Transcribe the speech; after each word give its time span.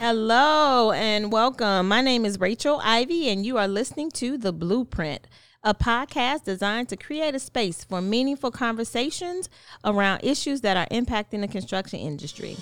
Hello 0.00 0.92
and 0.92 1.30
welcome. 1.30 1.86
My 1.86 2.00
name 2.00 2.24
is 2.24 2.40
Rachel 2.40 2.80
Ivy, 2.82 3.28
and 3.28 3.44
you 3.44 3.58
are 3.58 3.68
listening 3.68 4.10
to 4.12 4.38
The 4.38 4.50
Blueprint, 4.50 5.26
a 5.62 5.74
podcast 5.74 6.44
designed 6.44 6.88
to 6.88 6.96
create 6.96 7.34
a 7.34 7.38
space 7.38 7.84
for 7.84 8.00
meaningful 8.00 8.50
conversations 8.50 9.50
around 9.84 10.24
issues 10.24 10.62
that 10.62 10.78
are 10.78 10.86
impacting 10.86 11.42
the 11.42 11.48
construction 11.48 11.98
industry. 11.98 12.56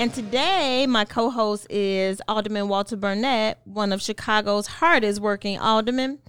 And 0.00 0.14
today, 0.14 0.86
my 0.88 1.04
co 1.04 1.28
host 1.28 1.66
is 1.68 2.22
Alderman 2.26 2.68
Walter 2.68 2.96
Burnett, 2.96 3.58
one 3.64 3.92
of 3.92 4.00
Chicago's 4.00 4.66
hardest 4.66 5.20
working 5.20 5.58
aldermen. 5.58 6.20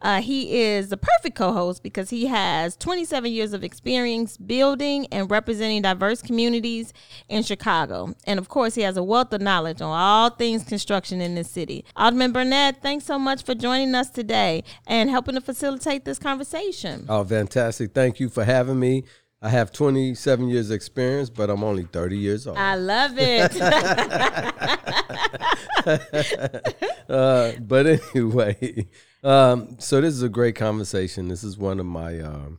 Uh, 0.00 0.22
he 0.22 0.62
is 0.62 0.88
the 0.88 0.96
perfect 0.96 1.36
co 1.36 1.52
host 1.52 1.82
because 1.82 2.08
he 2.08 2.24
has 2.24 2.74
27 2.78 3.30
years 3.30 3.52
of 3.52 3.62
experience 3.62 4.38
building 4.38 5.06
and 5.12 5.30
representing 5.30 5.82
diverse 5.82 6.22
communities 6.22 6.94
in 7.28 7.42
Chicago. 7.42 8.14
And 8.24 8.38
of 8.38 8.48
course, 8.48 8.76
he 8.76 8.80
has 8.80 8.96
a 8.96 9.02
wealth 9.02 9.30
of 9.34 9.42
knowledge 9.42 9.82
on 9.82 9.90
all 9.90 10.30
things 10.30 10.64
construction 10.64 11.20
in 11.20 11.34
this 11.34 11.50
city. 11.50 11.84
Alderman 11.96 12.32
Burnett, 12.32 12.80
thanks 12.80 13.04
so 13.04 13.18
much 13.18 13.42
for 13.42 13.54
joining 13.54 13.94
us 13.94 14.08
today 14.08 14.64
and 14.86 15.10
helping 15.10 15.34
to 15.34 15.42
facilitate 15.42 16.06
this 16.06 16.18
conversation. 16.18 17.04
Oh, 17.10 17.24
fantastic. 17.24 17.92
Thank 17.92 18.20
you 18.20 18.30
for 18.30 18.44
having 18.44 18.80
me. 18.80 19.04
I 19.40 19.50
have 19.50 19.70
27 19.70 20.48
years 20.48 20.72
experience, 20.72 21.30
but 21.30 21.48
I'm 21.48 21.62
only 21.62 21.84
30 21.84 22.18
years 22.18 22.48
old. 22.48 22.58
I 22.58 22.74
love 22.74 23.12
it. 23.16 23.60
uh, 27.08 27.52
but 27.60 27.86
anyway, 27.86 28.88
um, 29.22 29.76
so 29.78 30.00
this 30.00 30.14
is 30.14 30.22
a 30.22 30.28
great 30.28 30.56
conversation. 30.56 31.28
This 31.28 31.44
is 31.44 31.56
one 31.56 31.78
of 31.78 31.86
my, 31.86 32.18
um, 32.18 32.58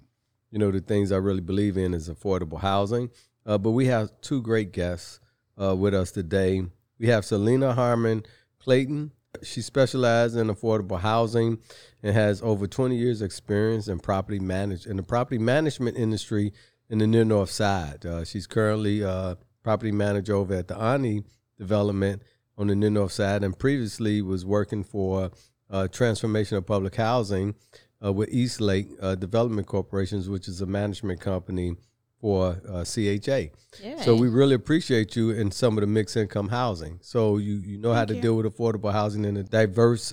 you 0.51 0.59
know, 0.59 0.71
the 0.71 0.79
things 0.79 1.11
I 1.11 1.17
really 1.17 1.41
believe 1.41 1.75
in 1.75 1.93
is 1.93 2.09
affordable 2.09 2.61
housing. 2.61 3.09
Uh, 3.45 3.57
but 3.57 3.71
we 3.71 3.87
have 3.87 4.11
two 4.21 4.41
great 4.41 4.71
guests 4.71 5.19
uh, 5.61 5.75
with 5.75 5.93
us 5.93 6.11
today. 6.11 6.63
We 6.97 7.07
have 7.07 7.25
Selena 7.25 7.73
Harmon 7.73 8.23
Clayton. 8.59 9.11
She 9.43 9.61
specializes 9.61 10.37
in 10.37 10.47
affordable 10.47 10.99
housing 10.99 11.59
and 12.01 12.13
has 12.13 12.41
over 12.41 12.67
20 12.67 12.95
years 12.95 13.21
experience 13.21 13.87
in 13.87 13.99
property 13.99 14.39
manage 14.39 14.85
in 14.85 14.97
the 14.97 15.03
property 15.03 15.37
management 15.37 15.97
industry 15.97 16.53
in 16.89 16.97
the 16.99 17.07
near 17.07 17.25
north 17.25 17.51
side. 17.51 18.05
Uh, 18.05 18.23
she's 18.23 18.47
currently 18.47 19.03
uh, 19.03 19.35
property 19.63 19.91
manager 19.91 20.35
over 20.35 20.55
at 20.55 20.67
the 20.67 20.77
Ani 20.77 21.23
development 21.57 22.23
on 22.57 22.67
the 22.67 22.75
near 22.75 22.89
north 22.89 23.11
side, 23.11 23.43
and 23.43 23.57
previously 23.57 24.21
was 24.21 24.45
working 24.45 24.83
for 24.83 25.31
uh, 25.69 25.87
Transformation 25.87 26.57
of 26.57 26.65
Public 26.65 26.95
Housing 26.95 27.55
uh, 28.03 28.11
with 28.11 28.29
East 28.33 28.59
Lake 28.59 28.87
uh, 29.01 29.15
Development 29.15 29.67
Corporations, 29.67 30.27
which 30.27 30.47
is 30.47 30.61
a 30.61 30.65
management 30.65 31.21
company 31.21 31.75
for 32.19 32.59
uh, 32.67 32.83
CHA. 32.83 33.53
Yeah. 33.81 34.01
So 34.01 34.15
we 34.15 34.27
really 34.27 34.55
appreciate 34.55 35.15
you 35.15 35.29
in 35.29 35.51
some 35.51 35.77
of 35.77 35.81
the 35.81 35.87
mixed 35.87 36.17
income 36.17 36.49
housing. 36.49 36.99
So 37.01 37.37
you 37.37 37.55
you 37.55 37.77
know 37.77 37.89
Thank 37.89 37.97
how 37.97 38.05
to 38.05 38.15
you. 38.15 38.21
deal 38.21 38.35
with 38.35 38.45
affordable 38.45 38.91
housing 38.91 39.23
in 39.23 39.37
a 39.37 39.43
diverse 39.43 40.11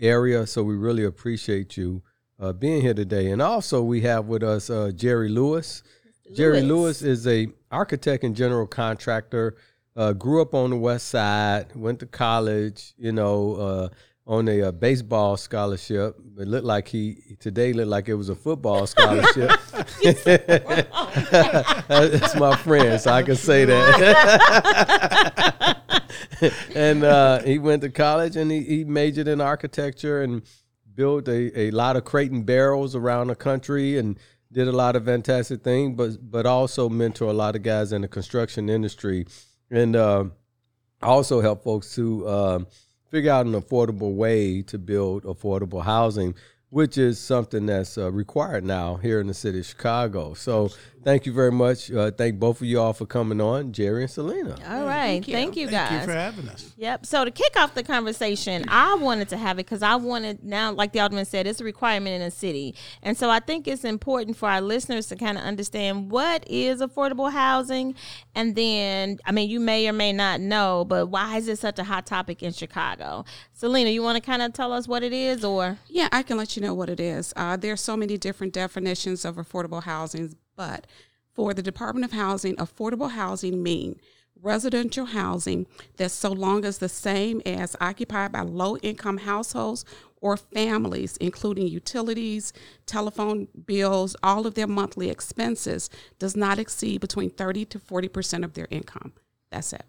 area. 0.00 0.46
So 0.46 0.62
we 0.62 0.76
really 0.76 1.04
appreciate 1.04 1.76
you 1.76 2.02
uh, 2.40 2.52
being 2.52 2.80
here 2.80 2.94
today. 2.94 3.30
And 3.30 3.42
also 3.42 3.82
we 3.82 4.00
have 4.02 4.26
with 4.26 4.42
us 4.42 4.70
uh, 4.70 4.90
Jerry 4.94 5.28
Lewis. 5.28 5.82
Lewis. 6.24 6.36
Jerry 6.36 6.62
Lewis 6.62 7.02
is 7.02 7.26
a 7.26 7.48
architect 7.70 8.24
and 8.24 8.34
general 8.34 8.66
contractor. 8.66 9.56
Uh, 9.96 10.12
grew 10.12 10.40
up 10.40 10.54
on 10.54 10.70
the 10.70 10.76
west 10.76 11.08
side, 11.08 11.74
went 11.74 11.98
to 12.00 12.06
college, 12.06 12.94
you 12.96 13.12
know, 13.12 13.54
uh, 13.56 13.88
on 14.26 14.48
a, 14.48 14.60
a, 14.60 14.68
uh, 14.68 14.72
baseball 14.72 15.36
scholarship. 15.36 16.16
It 16.38 16.46
looked 16.46 16.64
like 16.64 16.86
he 16.86 17.36
today 17.40 17.72
looked 17.72 17.88
like 17.88 18.08
it 18.08 18.14
was 18.14 18.28
a 18.28 18.36
football 18.36 18.86
scholarship. 18.86 19.50
That's 21.88 22.36
my 22.36 22.54
friend, 22.56 23.00
so 23.00 23.10
I 23.10 23.24
can 23.24 23.34
say 23.34 23.64
that. 23.64 24.00
and 26.76 27.02
uh, 27.02 27.40
he 27.42 27.58
went 27.58 27.82
to 27.82 27.90
college 27.90 28.36
and 28.36 28.50
he, 28.50 28.62
he 28.62 28.84
majored 28.84 29.26
in 29.26 29.40
architecture 29.40 30.22
and 30.22 30.42
built 30.94 31.28
a, 31.28 31.58
a 31.58 31.70
lot 31.70 31.96
of 31.96 32.04
Crate 32.04 32.30
and 32.30 32.44
Barrels 32.44 32.94
around 32.94 33.28
the 33.28 33.34
country 33.34 33.98
and 33.98 34.18
did 34.52 34.68
a 34.68 34.72
lot 34.72 34.96
of 34.96 35.04
fantastic 35.04 35.62
things, 35.62 35.96
but 35.96 36.30
but 36.30 36.46
also 36.46 36.88
mentor 36.88 37.28
a 37.28 37.32
lot 37.32 37.56
of 37.56 37.62
guys 37.62 37.92
in 37.92 38.02
the 38.02 38.08
construction 38.08 38.68
industry, 38.68 39.26
and 39.70 39.94
uh, 39.94 40.24
also 41.02 41.40
help 41.40 41.62
folks 41.62 41.94
to 41.94 42.26
uh, 42.26 42.58
figure 43.10 43.30
out 43.30 43.46
an 43.46 43.52
affordable 43.52 44.14
way 44.14 44.62
to 44.62 44.78
build 44.78 45.24
affordable 45.24 45.84
housing 45.84 46.34
which 46.70 46.96
is 46.96 47.18
something 47.18 47.66
that's 47.66 47.98
uh, 47.98 48.10
required 48.10 48.64
now 48.64 48.96
here 48.96 49.20
in 49.20 49.26
the 49.26 49.34
city 49.34 49.58
of 49.58 49.66
Chicago. 49.66 50.34
So 50.34 50.70
thank 51.02 51.26
you 51.26 51.32
very 51.32 51.52
much. 51.52 51.90
Uh, 51.90 52.10
thank 52.10 52.38
both 52.38 52.60
of 52.60 52.66
you 52.66 52.80
all 52.80 52.92
for 52.92 53.06
coming 53.06 53.40
on, 53.40 53.72
Jerry 53.72 54.02
and 54.02 54.10
Selena. 54.10 54.56
All 54.68 54.84
right. 54.84 55.06
Thank 55.06 55.28
you, 55.28 55.34
thank 55.34 55.56
you 55.56 55.66
guys. 55.66 55.88
Thank 55.88 56.00
you 56.02 56.06
for 56.06 56.12
having 56.12 56.48
us. 56.48 56.72
Yep. 56.76 57.06
So 57.06 57.24
to 57.24 57.30
kick 57.30 57.58
off 57.58 57.74
the 57.74 57.82
conversation, 57.82 58.64
I 58.68 58.94
wanted 58.94 59.28
to 59.30 59.36
have 59.36 59.58
it 59.58 59.66
because 59.66 59.82
I 59.82 59.96
wanted 59.96 60.44
now, 60.44 60.72
like 60.72 60.92
the 60.92 61.00
Alderman 61.00 61.24
said, 61.24 61.46
it's 61.46 61.60
a 61.60 61.64
requirement 61.64 62.14
in 62.14 62.22
a 62.22 62.30
city. 62.30 62.74
And 63.02 63.16
so 63.16 63.30
I 63.30 63.40
think 63.40 63.66
it's 63.66 63.84
important 63.84 64.36
for 64.36 64.48
our 64.48 64.60
listeners 64.60 65.06
to 65.08 65.16
kind 65.16 65.38
of 65.38 65.44
understand 65.44 66.10
what 66.10 66.44
is 66.48 66.80
affordable 66.80 67.30
housing. 67.32 67.94
And 68.34 68.54
then, 68.54 69.18
I 69.24 69.32
mean, 69.32 69.50
you 69.50 69.60
may 69.60 69.88
or 69.88 69.92
may 69.92 70.12
not 70.12 70.40
know, 70.40 70.84
but 70.84 71.06
why 71.06 71.36
is 71.36 71.48
it 71.48 71.58
such 71.58 71.78
a 71.78 71.84
hot 71.84 72.06
topic 72.06 72.42
in 72.42 72.52
Chicago? 72.52 73.24
Selena, 73.52 73.90
you 73.90 74.02
want 74.02 74.16
to 74.16 74.22
kind 74.22 74.42
of 74.42 74.52
tell 74.52 74.72
us 74.72 74.88
what 74.88 75.02
it 75.02 75.12
is 75.12 75.44
or? 75.44 75.78
Yeah, 75.88 76.08
I 76.12 76.22
can 76.22 76.36
let 76.36 76.56
you 76.56 76.62
know 76.62 76.74
what 76.74 76.88
it 76.88 77.00
is. 77.00 77.32
Uh, 77.36 77.56
there 77.56 77.72
are 77.72 77.76
so 77.76 77.96
many 77.96 78.16
different 78.16 78.52
definitions 78.52 79.24
of 79.24 79.36
affordable 79.36 79.82
housing, 79.82 80.34
but 80.60 80.86
for 81.32 81.54
the 81.54 81.62
Department 81.62 82.04
of 82.04 82.12
Housing, 82.12 82.54
affordable 82.56 83.12
housing 83.12 83.62
mean 83.62 83.98
residential 84.42 85.06
housing 85.06 85.66
that's 85.96 86.12
so 86.12 86.30
long 86.30 86.66
as 86.66 86.76
the 86.78 86.88
same 86.88 87.40
as 87.46 87.76
occupied 87.80 88.30
by 88.32 88.42
low 88.42 88.76
income 88.78 89.18
households 89.18 89.86
or 90.20 90.36
families, 90.36 91.16
including 91.16 91.66
utilities, 91.66 92.52
telephone 92.84 93.48
bills, 93.64 94.14
all 94.22 94.46
of 94.46 94.52
their 94.52 94.66
monthly 94.66 95.08
expenses, 95.08 95.88
does 96.18 96.36
not 96.36 96.58
exceed 96.58 97.00
between 97.00 97.30
30 97.30 97.64
to 97.64 97.78
40% 97.78 98.44
of 98.44 98.52
their 98.52 98.68
income. 98.70 99.14
That's 99.50 99.72
it. 99.72 99.86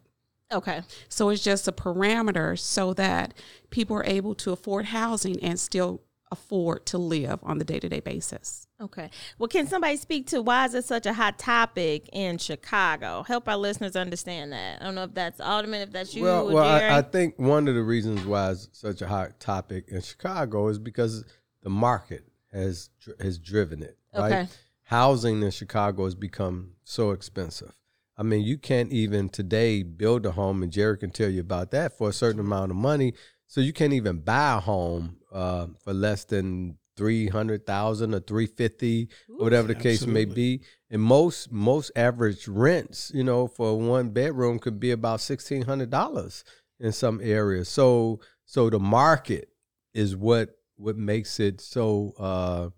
Okay. 0.53 0.83
So 1.09 1.27
it's 1.29 1.43
just 1.43 1.67
a 1.67 1.73
parameter 1.73 2.57
so 2.57 2.93
that 2.93 3.33
people 3.71 3.97
are 3.97 4.05
able 4.05 4.35
to 4.35 4.53
afford 4.53 4.85
housing 4.85 5.38
and 5.43 5.59
still 5.59 6.01
afford 6.31 6.86
to 6.88 6.97
live 6.97 7.40
on 7.44 7.58
the 7.58 7.66
day 7.66 7.80
to 7.80 7.90
day 7.90 8.00
basis. 8.00 8.68
Okay. 8.80 9.09
Well, 9.38 9.47
can 9.47 9.68
somebody 9.68 9.97
speak 9.97 10.28
to 10.28 10.42
why 10.42 10.66
is 10.66 10.74
it 10.74 10.86
such 10.86 11.06
a 11.06 11.14
hot 11.14 11.38
topic 11.38 12.09
in 12.14 12.38
Chicago? 12.38 13.24
Help 13.24 13.47
our 13.47 13.58
listeners 13.58 13.96
understand 13.96 14.53
that. 14.53 14.81
I 14.81 14.86
don't 14.86 14.96
know 14.96 15.03
if 15.03 15.14
that's 15.14 15.40
Alderman, 15.40 15.81
if 15.81 15.92
that's 15.92 16.16
you. 16.16 16.24
Well, 16.24 16.47
well 16.47 16.64
I, 16.64 16.97
I, 16.97 17.02
think 17.02 17.38
one 17.38 17.68
of 17.68 17.75
the 17.75 17.84
reasons 17.84 18.25
why 18.25 18.52
it's 18.52 18.69
such 18.72 19.02
a 19.02 19.08
hot 19.08 19.40
topic 19.40 19.86
in 19.90 20.02
Chicago 20.02 20.68
is 20.69 20.80
because 20.80 21.25
the 21.62 21.69
market 21.69 22.25
has 22.52 22.90
has 23.19 23.38
driven 23.38 23.84
it. 23.84 23.98
Right? 24.16 24.31
Okay. 24.31 24.48
Housing 24.84 25.42
in 25.42 25.52
Chicago 25.52 26.06
has 26.06 26.16
become 26.16 26.72
so 26.84 27.12
expensive. 27.12 27.74
I 28.18 28.24
mean, 28.24 28.42
you 28.42 28.58
can't 28.58 28.92
even 28.92 29.30
today 29.30 29.84
build 29.84 30.25
a 30.25 30.31
home, 30.31 30.62
and 30.62 30.72
Jerry 30.72 30.98
can 30.98 31.12
tell 31.12 31.30
you 31.30 31.42
about 31.42 31.72
that 31.72 31.98
for 31.98 32.09
a 32.09 32.13
certain 32.13 32.40
amount 32.40 32.72
of 32.72 32.78
money. 32.78 33.13
So 33.51 33.59
you 33.59 33.73
can't 33.73 33.91
even 33.91 34.19
buy 34.19 34.53
a 34.53 34.59
home 34.62 35.17
uh, 35.29 35.67
for 35.84 35.91
less 35.91 36.23
than 36.23 36.78
three 36.95 37.28
hundred 37.28 37.67
thousand 37.67 38.16
or 38.16 38.22
three 38.22 38.45
fifty, 38.45 39.09
whatever 39.28 39.67
the 39.67 39.75
case 39.75 40.06
may 40.06 40.23
be. 40.23 40.62
And 40.89 41.01
most 41.01 41.51
most 41.51 41.91
average 41.97 42.47
rents, 42.47 43.12
you 43.13 43.25
know, 43.25 43.47
for 43.47 43.78
one 43.78 44.12
bedroom 44.12 44.57
could 44.57 44.79
be 44.79 44.91
about 44.91 45.19
sixteen 45.19 45.63
hundred 45.63 45.89
dollars 45.89 46.45
in 46.79 46.94
some 46.94 47.19
areas. 47.22 47.67
So 47.67 48.21
so 48.45 48.69
the 48.69 48.80
market 48.80 49.50
is 49.94 50.15
what 50.15 50.51
what 50.77 50.95
makes 50.95 51.38
it 51.42 51.59
so 51.59 52.13
uh, 52.18 52.69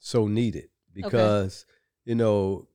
so 0.00 0.26
needed 0.26 0.70
because 0.92 1.66
okay. 1.68 2.10
you 2.10 2.14
know 2.16 2.66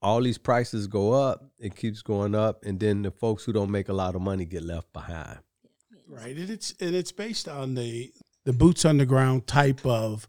all 0.00 0.22
these 0.22 0.38
prices 0.38 0.86
go 0.86 1.12
up, 1.12 1.44
it 1.58 1.74
keeps 1.74 2.02
going 2.02 2.36
up, 2.36 2.64
and 2.64 2.78
then 2.78 3.02
the 3.02 3.10
folks 3.10 3.42
who 3.42 3.52
don't 3.52 3.72
make 3.72 3.88
a 3.88 3.92
lot 3.92 4.14
of 4.14 4.20
money 4.22 4.44
get 4.44 4.62
left 4.62 4.92
behind. 4.92 5.40
Right, 6.20 6.36
and 6.36 6.50
it's 6.50 6.74
and 6.80 6.94
it's 6.94 7.12
based 7.12 7.48
on 7.48 7.74
the 7.74 8.12
the 8.44 8.52
boots 8.52 8.84
on 8.84 8.98
the 8.98 9.06
ground 9.06 9.46
type 9.46 9.84
of 9.84 10.28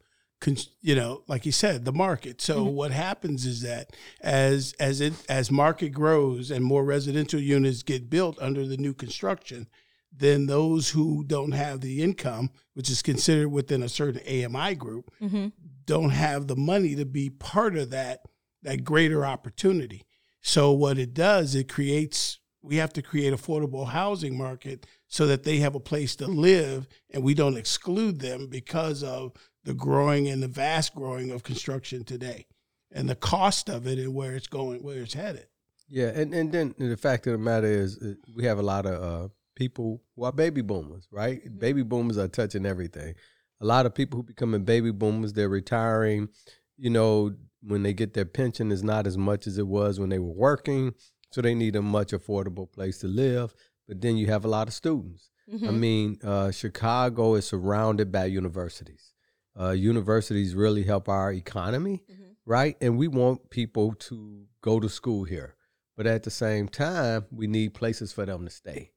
you 0.81 0.95
know 0.95 1.21
like 1.27 1.45
you 1.45 1.51
said 1.51 1.83
the 1.83 1.91
market 1.91 2.39
so 2.39 2.63
mm-hmm. 2.63 2.73
what 2.73 2.91
happens 2.91 3.45
is 3.45 3.61
that 3.61 3.93
as 4.21 4.73
as 4.79 5.01
it 5.01 5.13
as 5.27 5.51
market 5.51 5.89
grows 5.89 6.49
and 6.49 6.63
more 6.63 6.85
residential 6.85 7.41
units 7.41 7.83
get 7.83 8.09
built 8.09 8.41
under 8.41 8.65
the 8.65 8.77
new 8.77 8.93
construction 8.93 9.67
then 10.15 10.45
those 10.45 10.91
who 10.91 11.25
don't 11.25 11.51
have 11.51 11.81
the 11.81 12.01
income 12.01 12.49
which 12.73 12.89
is 12.89 13.01
considered 13.01 13.49
within 13.49 13.83
a 13.83 13.89
certain 13.89 14.21
AMI 14.25 14.75
group 14.75 15.11
mm-hmm. 15.21 15.47
don't 15.85 16.11
have 16.11 16.47
the 16.47 16.55
money 16.55 16.95
to 16.95 17.03
be 17.03 17.29
part 17.29 17.75
of 17.75 17.89
that 17.89 18.21
that 18.63 18.83
greater 18.83 19.25
opportunity. 19.25 20.05
So 20.41 20.71
what 20.71 20.97
it 20.97 21.13
does, 21.13 21.55
it 21.55 21.69
creates 21.69 22.39
we 22.61 22.75
have 22.77 22.91
to 22.93 23.01
create 23.01 23.33
affordable 23.33 23.87
housing 23.87 24.37
market 24.37 24.85
so 25.07 25.25
that 25.27 25.43
they 25.43 25.57
have 25.57 25.75
a 25.75 25.79
place 25.79 26.15
to 26.17 26.27
live 26.27 26.87
and 27.11 27.23
we 27.23 27.33
don't 27.33 27.57
exclude 27.57 28.19
them 28.19 28.47
because 28.47 29.03
of 29.03 29.31
the 29.63 29.73
growing 29.73 30.27
and 30.27 30.43
the 30.43 30.47
vast 30.47 30.93
growing 30.95 31.31
of 31.31 31.43
construction 31.43 32.03
today 32.03 32.45
and 32.91 33.09
the 33.09 33.15
cost 33.15 33.69
of 33.69 33.87
it 33.87 33.97
and 33.99 34.13
where 34.13 34.35
it's 34.35 34.47
going 34.47 34.81
where 34.83 35.01
it's 35.01 35.13
headed 35.13 35.47
Yeah, 35.87 36.07
and, 36.07 36.33
and 36.33 36.51
then 36.51 36.75
the 36.77 36.97
fact 36.97 37.25
of 37.27 37.33
the 37.33 37.39
matter 37.39 37.67
is, 37.67 37.97
uh, 37.97 38.13
we 38.35 38.45
have 38.45 38.59
a 38.59 38.63
lot 38.63 38.85
of 38.85 39.03
uh, 39.03 39.27
people 39.55 40.01
who 40.15 40.23
are 40.23 40.31
baby 40.31 40.61
boomers, 40.61 41.07
right? 41.11 41.41
Baby 41.57 41.83
boomers 41.83 42.17
are 42.17 42.27
touching 42.27 42.65
everything. 42.65 43.15
A 43.61 43.65
lot 43.65 43.85
of 43.85 43.93
people 43.93 44.19
who 44.19 44.23
becoming 44.23 44.63
baby 44.63 44.91
boomers, 44.91 45.33
they're 45.33 45.49
retiring. 45.49 46.29
You 46.77 46.91
know, 46.91 47.33
when 47.61 47.83
they 47.83 47.93
get 47.93 48.13
their 48.13 48.25
pension, 48.25 48.71
is 48.71 48.83
not 48.83 49.07
as 49.07 49.17
much 49.17 49.47
as 49.47 49.57
it 49.57 49.67
was 49.67 49.99
when 49.99 50.09
they 50.09 50.19
were 50.19 50.31
working, 50.31 50.93
so 51.31 51.41
they 51.41 51.55
need 51.55 51.75
a 51.75 51.81
much 51.81 52.11
affordable 52.11 52.71
place 52.71 52.99
to 52.99 53.07
live. 53.07 53.53
But 53.87 54.01
then 54.01 54.17
you 54.17 54.27
have 54.27 54.45
a 54.45 54.47
lot 54.47 54.67
of 54.67 54.73
students. 54.73 55.29
I 55.67 55.71
mean, 55.71 56.19
uh, 56.23 56.51
Chicago 56.51 57.35
is 57.35 57.45
surrounded 57.47 58.11
by 58.11 58.25
universities. 58.25 59.13
Uh, 59.59 59.71
universities 59.71 60.53
really 60.53 60.83
help 60.83 61.09
our 61.09 61.33
economy, 61.33 62.03
right? 62.45 62.77
And 62.81 62.97
we 62.99 63.07
want 63.07 63.49
people 63.49 63.95
to 63.95 64.45
go 64.61 64.79
to 64.79 64.87
school 64.89 65.23
here 65.23 65.55
but 65.99 66.07
at 66.07 66.23
the 66.23 66.31
same 66.31 66.69
time 66.69 67.25
we 67.29 67.45
need 67.45 67.73
places 67.73 68.13
for 68.13 68.25
them 68.25 68.45
to 68.45 68.49
stay 68.49 68.91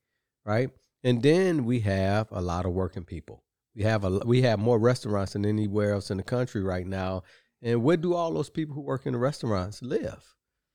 right 0.45 0.71
and 1.03 1.21
then 1.21 1.65
we 1.65 1.81
have 1.81 2.29
a 2.31 2.41
lot 2.41 2.65
of 2.65 2.73
working 2.73 3.05
people 3.05 3.43
we 3.75 3.83
have 3.83 4.05
a 4.05 4.11
we 4.25 4.43
have 4.43 4.61
more 4.61 4.79
restaurants 4.79 5.33
than 5.33 5.45
anywhere 5.45 5.95
else 5.95 6.13
in 6.13 6.17
the 6.17 6.23
country 6.23 6.63
right 6.63 6.87
now 6.87 7.23
and 7.61 7.83
where 7.83 7.97
do 7.97 8.15
all 8.15 8.33
those 8.33 8.51
people 8.51 8.75
who 8.75 8.81
work 8.81 9.05
in 9.05 9.15
the 9.15 9.19
restaurants 9.19 9.83
live 9.83 10.25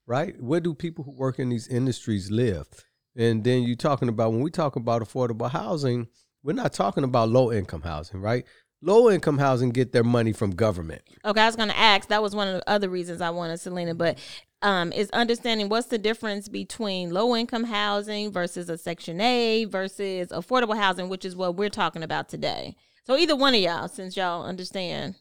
right 0.08 0.42
where 0.42 0.60
do 0.60 0.74
people 0.74 1.04
who 1.04 1.12
work 1.12 1.38
in 1.38 1.50
these 1.50 1.68
industries 1.68 2.32
live 2.32 2.68
and 3.16 3.44
then 3.44 3.64
you're 3.64 3.76
talking 3.76 4.10
about 4.10 4.32
when 4.32 4.42
we 4.42 4.50
talk 4.50 4.76
about 4.76 5.02
affordable 5.02 5.50
housing 5.52 6.08
we're 6.44 6.54
not 6.54 6.74
talking 6.74 7.04
about 7.04 7.30
low 7.30 7.52
income 7.52 7.82
housing 7.84 8.20
right 8.20 8.46
low 8.82 9.12
income 9.12 9.38
housing 9.38 9.70
get 9.70 9.92
their 9.92 10.04
money 10.04 10.34
from 10.34 10.52
government 10.52 11.02
Okay, 11.28 11.42
I 11.42 11.46
was 11.46 11.58
going 11.58 11.68
to 11.68 11.78
ask. 11.78 12.08
That 12.08 12.22
was 12.22 12.34
one 12.34 12.48
of 12.48 12.54
the 12.54 12.70
other 12.70 12.88
reasons 12.88 13.20
I 13.20 13.32
wanted 13.32 13.60
Selena, 13.60 13.94
but 13.94 14.18
um, 14.62 14.94
is 14.94 15.10
understanding 15.12 15.68
what's 15.68 15.88
the 15.88 15.98
difference 15.98 16.48
between 16.48 17.12
low 17.12 17.36
income 17.36 17.66
housing 17.66 18.32
versus 18.32 18.70
a 18.70 18.78
Section 18.78 19.20
8 19.20 19.66
versus 19.66 20.30
affordable 20.30 20.78
housing, 20.78 21.10
which 21.10 21.26
is 21.26 21.36
what 21.36 21.58
we're 21.58 21.70
talking 21.70 22.02
about 22.02 22.30
today. 22.30 22.78
So 23.04 23.18
either 23.18 23.36
one 23.36 23.54
of 23.56 23.60
y'all, 23.60 23.90
since 23.90 24.16
y'all 24.16 24.46
understand. 24.46 25.16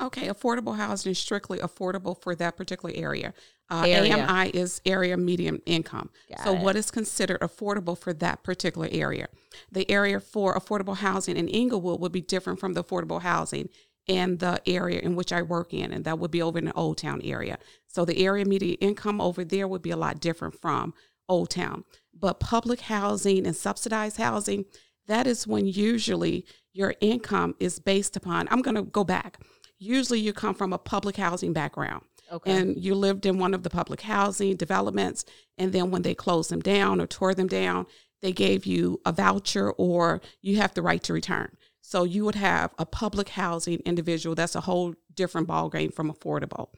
Okay, 0.00 0.28
affordable 0.28 0.76
housing 0.76 1.10
is 1.10 1.18
strictly 1.18 1.58
affordable 1.58 2.20
for 2.20 2.34
that 2.36 2.56
particular 2.56 2.94
area. 2.94 3.34
Uh, 3.68 3.84
Area. 3.86 4.16
AMI 4.16 4.50
is 4.50 4.80
area 4.86 5.16
median 5.16 5.60
income. 5.66 6.10
Got 6.30 6.44
so, 6.44 6.54
it. 6.54 6.60
what 6.60 6.76
is 6.76 6.90
considered 6.90 7.40
affordable 7.40 7.98
for 7.98 8.14
that 8.14 8.42
particular 8.42 8.88
area? 8.90 9.28
The 9.72 9.90
area 9.90 10.20
for 10.20 10.54
affordable 10.54 10.96
housing 10.96 11.36
in 11.36 11.48
Englewood 11.48 12.00
would 12.00 12.12
be 12.12 12.20
different 12.20 12.60
from 12.60 12.74
the 12.74 12.84
affordable 12.84 13.22
housing 13.22 13.68
in 14.06 14.38
the 14.38 14.62
area 14.66 15.00
in 15.00 15.16
which 15.16 15.32
I 15.32 15.42
work 15.42 15.74
in, 15.74 15.92
and 15.92 16.04
that 16.04 16.18
would 16.18 16.30
be 16.30 16.40
over 16.40 16.58
in 16.58 16.66
the 16.66 16.72
Old 16.72 16.98
Town 16.98 17.20
area. 17.22 17.58
So, 17.88 18.04
the 18.04 18.24
area 18.24 18.44
median 18.44 18.78
income 18.80 19.20
over 19.20 19.44
there 19.44 19.68
would 19.68 19.82
be 19.82 19.90
a 19.90 19.96
lot 19.96 20.20
different 20.20 20.54
from 20.54 20.94
Old 21.28 21.50
Town. 21.50 21.84
But 22.18 22.40
public 22.40 22.82
housing 22.82 23.46
and 23.46 23.54
subsidized 23.54 24.16
housing, 24.16 24.64
that 25.08 25.26
is 25.26 25.46
when 25.46 25.66
usually 25.66 26.46
your 26.72 26.94
income 27.00 27.54
is 27.58 27.80
based 27.80 28.16
upon, 28.16 28.46
I'm 28.50 28.62
going 28.62 28.76
to 28.76 28.82
go 28.82 29.04
back. 29.04 29.40
Usually 29.78 30.20
you 30.20 30.32
come 30.32 30.54
from 30.54 30.72
a 30.72 30.78
public 30.78 31.16
housing 31.16 31.52
background 31.52 32.04
Okay. 32.32 32.50
and 32.52 32.76
you 32.76 32.94
lived 32.94 33.24
in 33.26 33.38
one 33.38 33.54
of 33.54 33.62
the 33.62 33.70
public 33.70 34.02
housing 34.02 34.56
developments. 34.56 35.24
And 35.56 35.72
then 35.72 35.90
when 35.90 36.02
they 36.02 36.14
closed 36.14 36.50
them 36.50 36.60
down 36.60 37.00
or 37.00 37.06
tore 37.06 37.34
them 37.34 37.46
down, 37.46 37.86
they 38.20 38.32
gave 38.32 38.66
you 38.66 39.00
a 39.06 39.12
voucher 39.12 39.70
or 39.72 40.20
you 40.42 40.56
have 40.56 40.74
the 40.74 40.82
right 40.82 41.02
to 41.04 41.12
return. 41.12 41.56
So 41.80 42.04
you 42.04 42.24
would 42.24 42.34
have 42.34 42.74
a 42.78 42.84
public 42.84 43.30
housing 43.30 43.80
individual. 43.86 44.34
That's 44.34 44.54
a 44.56 44.60
whole 44.62 44.94
different 45.14 45.48
ballgame 45.48 45.94
from 45.94 46.12
affordable. 46.12 46.68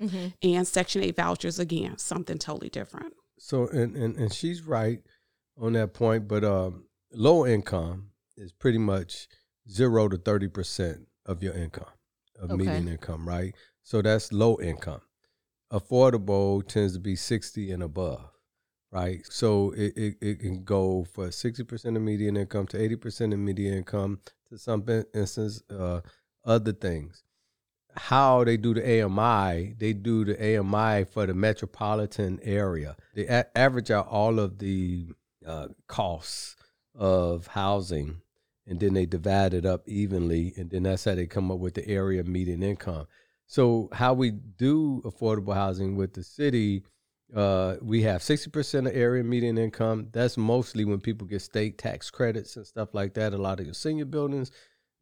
And 0.42 0.68
Section 0.68 1.02
8 1.02 1.16
vouchers, 1.16 1.58
again, 1.58 1.98
something 1.98 2.38
totally 2.38 2.68
different. 2.68 3.14
So 3.38 3.66
and, 3.68 3.96
and 3.96 4.16
and 4.16 4.32
she's 4.32 4.62
right 4.62 5.00
on 5.56 5.72
that 5.72 5.94
point, 5.94 6.28
but 6.28 6.44
um, 6.44 6.84
low 7.10 7.46
income 7.46 8.10
is 8.36 8.52
pretty 8.52 8.76
much 8.78 9.28
zero 9.68 10.08
to 10.08 10.18
thirty 10.18 10.46
percent 10.46 11.06
of 11.24 11.42
your 11.42 11.54
income, 11.54 11.86
of 12.40 12.50
Okay. 12.50 12.56
median 12.56 12.88
income, 12.88 13.28
right? 13.28 13.54
So 13.82 14.02
that's 14.02 14.32
low 14.32 14.58
income. 14.60 15.02
Affordable 15.72 16.66
tends 16.66 16.94
to 16.94 17.00
be 17.00 17.14
sixty 17.16 17.70
and 17.70 17.82
above, 17.82 18.28
right? 18.90 19.20
So 19.30 19.70
it, 19.72 19.92
it, 19.96 20.16
it 20.20 20.40
can 20.40 20.64
go 20.64 21.04
for 21.04 21.30
sixty 21.30 21.62
percent 21.64 21.96
of 21.96 22.02
median 22.02 22.36
income 22.36 22.66
to 22.68 22.80
eighty 22.82 22.96
percent 22.96 23.32
of 23.32 23.38
median 23.38 23.74
income 23.74 24.20
to 24.48 24.58
some 24.58 24.84
instance 25.14 25.62
uh, 25.70 26.00
other 26.44 26.72
things 26.72 27.22
how 27.96 28.44
they 28.44 28.56
do 28.56 28.74
the 28.74 29.02
AMI, 29.02 29.74
they 29.78 29.92
do 29.92 30.24
the 30.24 30.58
AMI 30.58 31.04
for 31.04 31.26
the 31.26 31.34
metropolitan 31.34 32.38
area. 32.42 32.96
They 33.14 33.26
a- 33.26 33.46
average 33.56 33.90
out 33.90 34.06
all 34.08 34.38
of 34.38 34.58
the 34.58 35.08
uh, 35.46 35.68
costs 35.88 36.56
of 36.94 37.48
housing, 37.48 38.20
and 38.70 38.78
then 38.78 38.94
they 38.94 39.04
divide 39.04 39.52
it 39.52 39.66
up 39.66 39.86
evenly, 39.88 40.54
and 40.56 40.70
then 40.70 40.84
that's 40.84 41.04
how 41.04 41.16
they 41.16 41.26
come 41.26 41.50
up 41.50 41.58
with 41.58 41.74
the 41.74 41.86
area 41.88 42.22
median 42.22 42.62
income. 42.62 43.06
So 43.48 43.88
how 43.92 44.14
we 44.14 44.30
do 44.30 45.02
affordable 45.04 45.54
housing 45.54 45.96
with 45.96 46.14
the 46.14 46.22
city, 46.22 46.84
uh, 47.34 47.76
we 47.82 48.02
have 48.02 48.22
sixty 48.22 48.48
percent 48.48 48.86
of 48.86 48.94
area 48.94 49.24
median 49.24 49.58
income. 49.58 50.06
That's 50.12 50.36
mostly 50.36 50.84
when 50.84 51.00
people 51.00 51.26
get 51.26 51.42
state 51.42 51.78
tax 51.78 52.10
credits 52.10 52.54
and 52.56 52.64
stuff 52.64 52.94
like 52.94 53.14
that. 53.14 53.32
A 53.34 53.38
lot 53.38 53.58
of 53.58 53.66
your 53.66 53.74
senior 53.74 54.04
buildings. 54.04 54.52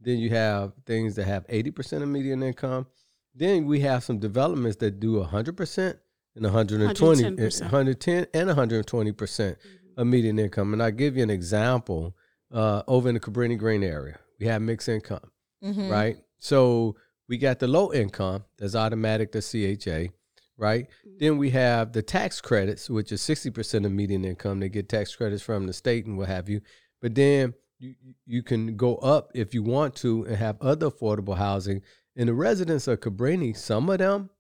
Then 0.00 0.18
you 0.18 0.30
have 0.30 0.72
things 0.86 1.16
that 1.16 1.24
have 1.24 1.44
80% 1.48 2.02
of 2.02 2.08
median 2.08 2.40
income. 2.42 2.86
Then 3.34 3.66
we 3.66 3.80
have 3.80 4.04
some 4.04 4.18
developments 4.18 4.76
that 4.76 5.00
do 5.00 5.16
100% 5.16 5.98
and 6.36 6.44
120, 6.44 7.22
110%. 7.24 7.60
110 7.62 8.26
and 8.32 8.48
120% 8.48 9.56
of 9.96 10.06
median 10.06 10.38
income. 10.38 10.72
And 10.72 10.80
I 10.80 10.92
give 10.92 11.16
you 11.16 11.24
an 11.24 11.30
example 11.30 12.14
uh, 12.52 12.82
over 12.88 13.08
in 13.08 13.14
the 13.14 13.20
Cabrini 13.20 13.58
Green 13.58 13.82
area. 13.82 14.18
We 14.40 14.46
have 14.46 14.62
mixed 14.62 14.88
income, 14.88 15.30
Mhm. 15.62 15.90
right? 15.90 16.16
So 16.38 16.96
we 17.28 17.36
got 17.38 17.58
the 17.58 17.66
low 17.68 17.92
income 17.92 18.44
that's 18.56 18.74
automatic 18.74 19.32
to 19.32 19.42
CHA, 19.42 20.12
right? 20.56 20.86
Then 21.18 21.36
we 21.38 21.50
have 21.50 21.92
the 21.92 22.02
tax 22.02 22.40
credits, 22.40 22.88
which 22.88 23.12
is 23.12 23.20
60% 23.20 23.84
of 23.84 23.92
median 23.92 24.24
income. 24.24 24.60
They 24.60 24.68
get 24.68 24.88
tax 24.88 25.14
credits 25.14 25.42
from 25.42 25.66
the 25.66 25.72
state 25.72 26.06
and 26.06 26.16
what 26.16 26.28
have 26.28 26.48
you. 26.48 26.60
But 27.02 27.14
then 27.14 27.54
you, 27.78 27.94
you 28.26 28.42
can 28.42 28.76
go 28.76 28.96
up 28.96 29.30
if 29.34 29.54
you 29.54 29.62
want 29.62 29.94
to 29.96 30.24
and 30.24 30.36
have 30.36 30.56
other 30.60 30.90
affordable 30.90 31.36
housing. 31.36 31.82
And 32.16 32.28
the 32.28 32.34
residents 32.34 32.88
of 32.88 33.00
Cabrini, 33.00 33.56
some 33.56 33.88
of 33.90 33.98
them, 33.98 34.30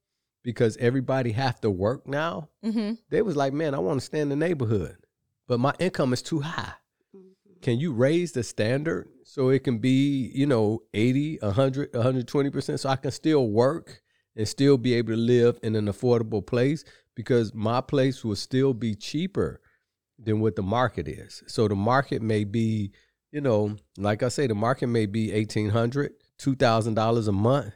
because 0.42 0.76
everybody 0.78 1.32
have 1.32 1.60
to 1.60 1.70
work 1.70 2.06
now, 2.08 2.48
Mhm. 2.64 2.98
they 3.10 3.22
was 3.22 3.36
like, 3.36 3.52
man, 3.52 3.74
I 3.74 3.78
want 3.80 4.00
to 4.00 4.06
stay 4.06 4.20
in 4.20 4.28
the 4.28 4.36
neighborhood, 4.36 4.96
but 5.46 5.60
my 5.60 5.74
income 5.78 6.12
is 6.12 6.22
too 6.22 6.40
high. 6.40 6.72
Can 7.62 7.78
you 7.78 7.92
raise 7.92 8.32
the 8.32 8.42
standard 8.42 9.08
so 9.24 9.48
it 9.48 9.64
can 9.64 9.78
be, 9.78 10.30
you 10.34 10.46
know, 10.46 10.82
80, 10.94 11.38
100, 11.42 11.92
120% 11.92 12.78
so 12.78 12.88
I 12.88 12.96
can 12.96 13.10
still 13.10 13.48
work 13.48 14.02
and 14.36 14.46
still 14.46 14.76
be 14.76 14.94
able 14.94 15.12
to 15.12 15.16
live 15.18 15.58
in 15.62 15.74
an 15.76 15.86
affordable 15.86 16.46
place 16.46 16.84
because 17.14 17.52
my 17.52 17.80
place 17.80 18.24
will 18.24 18.36
still 18.36 18.72
be 18.72 18.94
cheaper 18.94 19.60
than 20.18 20.40
what 20.40 20.56
the 20.56 20.62
market 20.62 21.08
is. 21.08 21.42
So 21.46 21.66
the 21.68 21.74
market 21.74 22.22
may 22.22 22.44
be, 22.44 22.92
you 23.32 23.40
know, 23.40 23.76
like 23.96 24.22
I 24.22 24.28
say, 24.28 24.46
the 24.46 24.54
market 24.54 24.86
may 24.86 25.06
be 25.06 25.28
$1,800, 25.28 26.10
$2,000 26.38 27.28
a 27.28 27.32
month, 27.32 27.74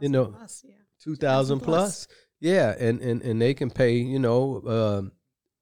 You 0.00 0.08
know, 0.08 0.26
Plus, 0.26 0.64
yeah. 0.66 0.74
two 1.02 1.16
thousand 1.16 1.60
plus. 1.60 2.06
Yeah, 2.38 2.74
and, 2.78 3.00
and 3.00 3.22
and 3.22 3.40
they 3.40 3.54
can 3.54 3.70
pay 3.70 3.94
you 3.94 4.18
know 4.18 4.58
uh, 4.66 5.02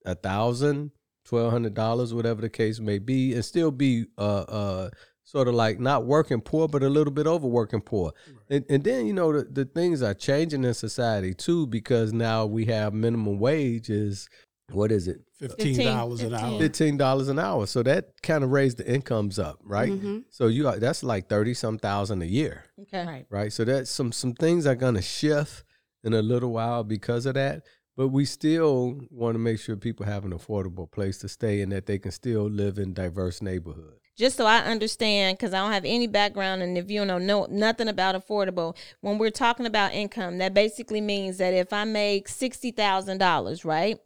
a 0.04 0.14
thousand, 0.16 0.90
twelve 1.24 1.52
hundred 1.52 1.74
dollars, 1.74 2.12
whatever 2.14 2.40
the 2.40 2.50
case 2.50 2.80
may 2.80 2.98
be, 2.98 3.34
and 3.34 3.44
still 3.44 3.70
be 3.70 4.06
uh 4.18 4.40
uh 4.42 4.90
sort 5.26 5.48
of 5.48 5.54
like 5.54 5.80
not 5.80 6.04
working 6.04 6.40
poor, 6.40 6.68
but 6.68 6.82
a 6.82 6.88
little 6.88 7.12
bit 7.12 7.26
over 7.26 7.46
working 7.46 7.80
poor. 7.80 8.12
And 8.50 8.64
and 8.68 8.84
then 8.84 9.06
you 9.06 9.12
know 9.12 9.32
the, 9.32 9.44
the 9.44 9.64
things 9.64 10.02
are 10.02 10.14
changing 10.14 10.64
in 10.64 10.74
society 10.74 11.34
too 11.34 11.66
because 11.66 12.12
now 12.12 12.46
we 12.46 12.66
have 12.66 12.92
minimum 12.94 13.38
wage 13.38 13.88
is 13.90 14.28
what 14.72 14.90
is 14.90 15.08
it 15.08 15.20
Fifteen 15.38 15.76
dollars 15.84 16.22
an 16.22 16.32
hour. 16.34 16.58
fifteen 16.58 16.96
dollars 16.96 17.28
an 17.28 17.38
hour. 17.38 17.66
So 17.66 17.82
that 17.82 18.10
kind 18.22 18.42
of 18.44 18.50
raised 18.50 18.78
the 18.78 18.90
incomes 18.90 19.38
up, 19.38 19.58
right? 19.62 19.92
Mhm. 19.92 20.24
So 20.30 20.46
you 20.46 20.66
are, 20.68 20.78
that's 20.78 21.02
like 21.02 21.28
thirty 21.28 21.52
some 21.52 21.76
thousand 21.78 22.22
a 22.22 22.26
year 22.26 22.64
Okay. 22.82 23.04
Right. 23.06 23.26
right? 23.28 23.52
So 23.52 23.64
that 23.64 23.88
some 23.88 24.10
some 24.12 24.32
things 24.32 24.66
are 24.66 24.74
gonna 24.74 25.02
shift 25.02 25.64
in 26.02 26.14
a 26.14 26.22
little 26.22 26.50
while 26.52 26.82
because 26.84 27.26
of 27.26 27.34
that. 27.34 27.62
But 27.96 28.08
we 28.08 28.24
still 28.24 29.00
want 29.10 29.36
to 29.36 29.38
make 29.38 29.60
sure 29.60 29.76
people 29.76 30.04
have 30.04 30.24
an 30.24 30.32
affordable 30.32 30.90
place 30.90 31.18
to 31.18 31.28
stay 31.28 31.60
and 31.60 31.70
that 31.72 31.86
they 31.86 31.98
can 31.98 32.10
still 32.10 32.44
live 32.44 32.78
in 32.78 32.92
diverse 32.92 33.40
neighborhoods. 33.40 34.00
just 34.16 34.36
so 34.36 34.46
I 34.46 34.58
understand, 34.58 35.38
because 35.38 35.54
I 35.54 35.58
don't 35.58 35.72
have 35.72 35.84
any 35.84 36.06
background, 36.06 36.62
and 36.62 36.76
if 36.78 36.90
you 36.90 37.04
don't 37.04 37.26
know 37.26 37.46
nothing 37.50 37.88
about 37.88 38.14
affordable, 38.14 38.76
when 39.00 39.18
we're 39.18 39.30
talking 39.30 39.66
about 39.66 39.92
income, 39.92 40.38
that 40.38 40.54
basically 40.54 41.00
means 41.00 41.38
that 41.38 41.52
if 41.54 41.72
I 41.72 41.84
make 41.84 42.28
sixty 42.28 42.70
thousand 42.72 43.18
dollars, 43.18 43.64
right, 43.64 43.98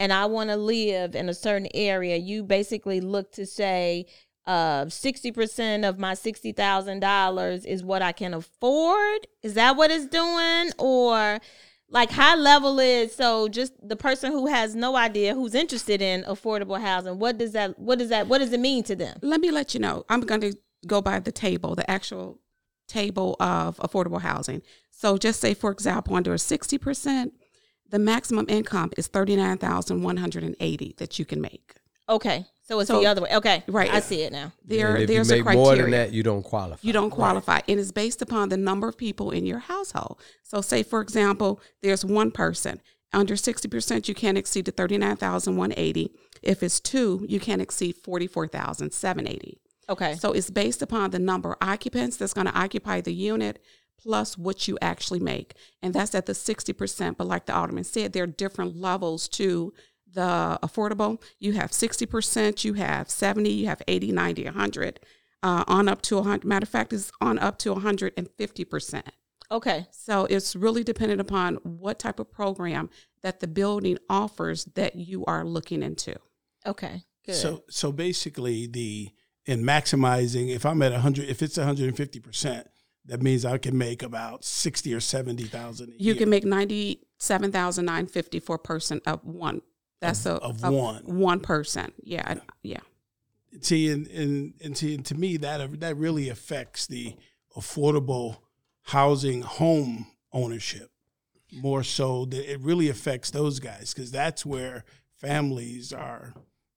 and 0.00 0.12
I 0.12 0.26
want 0.26 0.50
to 0.50 0.56
live 0.56 1.14
in 1.14 1.28
a 1.28 1.34
certain 1.34 1.68
area, 1.74 2.16
you 2.16 2.42
basically 2.42 3.00
look 3.00 3.32
to 3.32 3.46
say 3.46 4.06
uh 4.46 4.84
60% 4.84 5.88
of 5.88 5.98
my 5.98 6.12
$60,000 6.12 7.66
is 7.66 7.82
what 7.82 8.00
I 8.02 8.12
can 8.12 8.32
afford. 8.34 9.26
Is 9.42 9.54
that 9.54 9.76
what 9.76 9.90
it's 9.90 10.06
doing 10.06 10.70
or 10.78 11.40
like 11.88 12.10
high 12.10 12.34
level 12.34 12.78
is 12.80 13.14
so 13.14 13.48
just 13.48 13.72
the 13.86 13.96
person 13.96 14.32
who 14.32 14.46
has 14.46 14.74
no 14.74 14.96
idea 14.96 15.34
who's 15.34 15.54
interested 15.54 16.02
in 16.02 16.24
affordable 16.24 16.80
housing 16.80 17.18
what 17.18 17.38
does 17.38 17.52
that 17.52 17.78
what 17.78 17.98
does 17.98 18.08
that 18.08 18.26
what 18.26 18.38
does 18.38 18.52
it 18.52 18.60
mean 18.60 18.82
to 18.82 18.96
them 18.96 19.16
Let 19.22 19.40
me 19.40 19.50
let 19.50 19.72
you 19.74 19.80
know. 19.80 20.04
I'm 20.08 20.20
going 20.22 20.40
to 20.40 20.56
go 20.86 21.00
by 21.00 21.20
the 21.20 21.32
table, 21.32 21.74
the 21.74 21.88
actual 21.90 22.40
table 22.88 23.36
of 23.40 23.76
affordable 23.78 24.20
housing. 24.20 24.62
So 24.90 25.18
just 25.18 25.40
say, 25.40 25.54
for 25.54 25.70
example, 25.70 26.14
under 26.14 26.34
60%, 26.34 27.32
the 27.90 27.98
maximum 27.98 28.46
income 28.48 28.92
is 28.96 29.08
39180 29.08 30.94
that 30.98 31.18
you 31.18 31.24
can 31.24 31.40
make. 31.40 31.74
okay 32.08 32.46
so 32.68 32.78
it's 32.80 32.88
So- 32.88 33.00
the 33.00 33.06
other 33.06 33.22
way 33.22 33.30
okay 33.34 33.62
Right. 33.66 33.90
i 33.92 34.00
see 34.00 34.22
it 34.22 34.32
now 34.32 34.52
There, 34.64 34.96
if 34.96 35.08
there's 35.08 35.28
you 35.30 35.36
a 35.36 35.44
make 35.44 35.54
more 35.56 35.66
criteria. 35.68 35.82
than 35.82 35.90
that, 35.92 36.12
you 36.12 36.22
don't 36.22 36.42
qualify. 36.42 36.78
you 36.86 36.92
don't 36.92 37.10
qualify. 37.10 37.60
And 37.68 37.78
it's 37.80 37.92
based 37.92 38.20
upon 38.22 38.48
the 38.48 38.56
number 38.56 38.88
of 38.88 38.96
people 38.98 39.30
in 39.30 39.46
your 39.46 39.60
household. 39.60 40.20
So, 40.42 40.60
say 40.60 40.82
for 40.82 41.00
example, 41.00 41.60
there's 41.82 42.04
one 42.04 42.30
person 42.32 42.80
under 43.12 43.34
60%, 43.36 44.08
you 44.08 44.14
can't 44.14 44.36
exceed 44.36 44.64
the 44.66 44.72
39,180. 44.72 46.10
If 46.42 46.62
it's 46.62 46.80
two, 46.80 47.24
you 47.28 47.38
can't 47.40 47.62
exceed 47.62 47.96
44,780. 48.04 49.58
okay 49.88 50.14
So, 50.16 50.32
it's 50.32 50.50
based 50.50 50.82
upon 50.82 51.10
the 51.10 51.18
number 51.18 51.52
of 51.52 51.58
occupants 51.60 52.16
that's 52.16 52.34
going 52.34 52.46
to 52.48 52.58
occupy 52.58 53.00
the 53.00 53.14
unit 53.14 53.58
plus 53.98 54.36
what 54.36 54.68
you 54.68 54.76
actually 54.82 55.20
make. 55.20 55.54
And 55.82 55.94
that's 55.94 56.14
at 56.14 56.26
the 56.26 56.34
60%. 56.34 57.16
But, 57.16 57.26
like 57.26 57.46
the 57.46 57.54
Alderman 57.56 57.84
said, 57.84 58.12
there 58.12 58.24
are 58.24 58.26
different 58.44 58.76
levels 58.76 59.28
to 59.40 59.72
the 60.16 60.58
affordable. 60.62 61.12
You 61.38 61.52
have 61.60 61.70
60%, 61.70 62.64
you 62.64 62.74
have 62.74 63.08
70, 63.10 63.50
you 63.50 63.66
have 63.66 63.82
80, 63.86 64.12
90, 64.12 64.44
100 64.44 65.00
uh, 65.42 65.64
on 65.68 65.88
up 65.88 66.00
to 66.02 66.16
100. 66.16 66.44
Matter 66.44 66.64
of 66.64 66.68
fact, 66.68 66.92
it's 66.92 67.12
on 67.20 67.38
up 67.38 67.56
to 67.58 67.74
150%. 67.74 69.02
okay 69.58 69.86
So 69.90 70.14
it's 70.34 70.56
really 70.56 70.82
dependent 70.92 71.20
upon 71.20 71.50
what 71.62 71.98
type 72.04 72.18
of 72.18 72.28
program 72.32 72.90
that 73.22 73.40
the 73.40 73.46
building 73.60 73.98
offers 74.08 74.64
that 74.74 74.92
you 74.96 75.24
are 75.32 75.44
looking 75.44 75.82
into. 75.88 76.14
okay 76.72 76.96
good 77.26 77.34
So 77.44 77.48
so 77.80 77.86
basically 77.92 78.66
the 78.78 79.10
in 79.52 79.58
maximizing 79.62 80.46
if 80.58 80.62
I'm 80.68 80.82
at 80.82 80.92
100 80.92 81.28
if 81.34 81.38
it's 81.44 81.56
150%, 81.58 82.64
that 83.10 83.20
means 83.22 83.44
I 83.44 83.58
can 83.66 83.76
make 83.78 84.02
about 84.02 84.44
60 84.44 84.92
or 84.96 85.00
70,000 85.00 85.88
You 85.88 85.94
year. 86.06 86.14
can 86.20 86.28
make 86.34 86.44
97,950 86.44 88.40
for 88.40 88.56
a 88.56 88.58
person 88.58 89.00
of 89.06 89.24
one. 89.24 89.62
That's 90.00 90.26
a 90.26 90.34
of 90.34 90.62
one. 90.62 91.02
one 91.04 91.40
person. 91.40 91.92
Yeah, 92.02 92.34
yeah. 92.62 92.80
see 93.60 93.90
and, 93.90 94.06
and 94.08 94.54
and 94.62 94.76
see 94.76 94.94
and 94.94 95.04
to 95.06 95.14
me 95.14 95.36
that 95.38 95.60
uh, 95.60 95.68
that 95.72 95.96
really 95.96 96.28
affects 96.28 96.86
the 96.86 97.16
affordable 97.56 98.38
housing 98.82 99.42
home 99.42 100.06
ownership 100.32 100.90
more 101.52 101.82
so 101.82 102.24
that 102.26 102.50
it 102.50 102.60
really 102.60 102.88
affects 102.88 103.30
those 103.30 103.60
guys 103.60 103.94
because 103.94 104.10
that's 104.10 104.44
where 104.44 104.84
families 105.14 105.92
are 105.92 106.34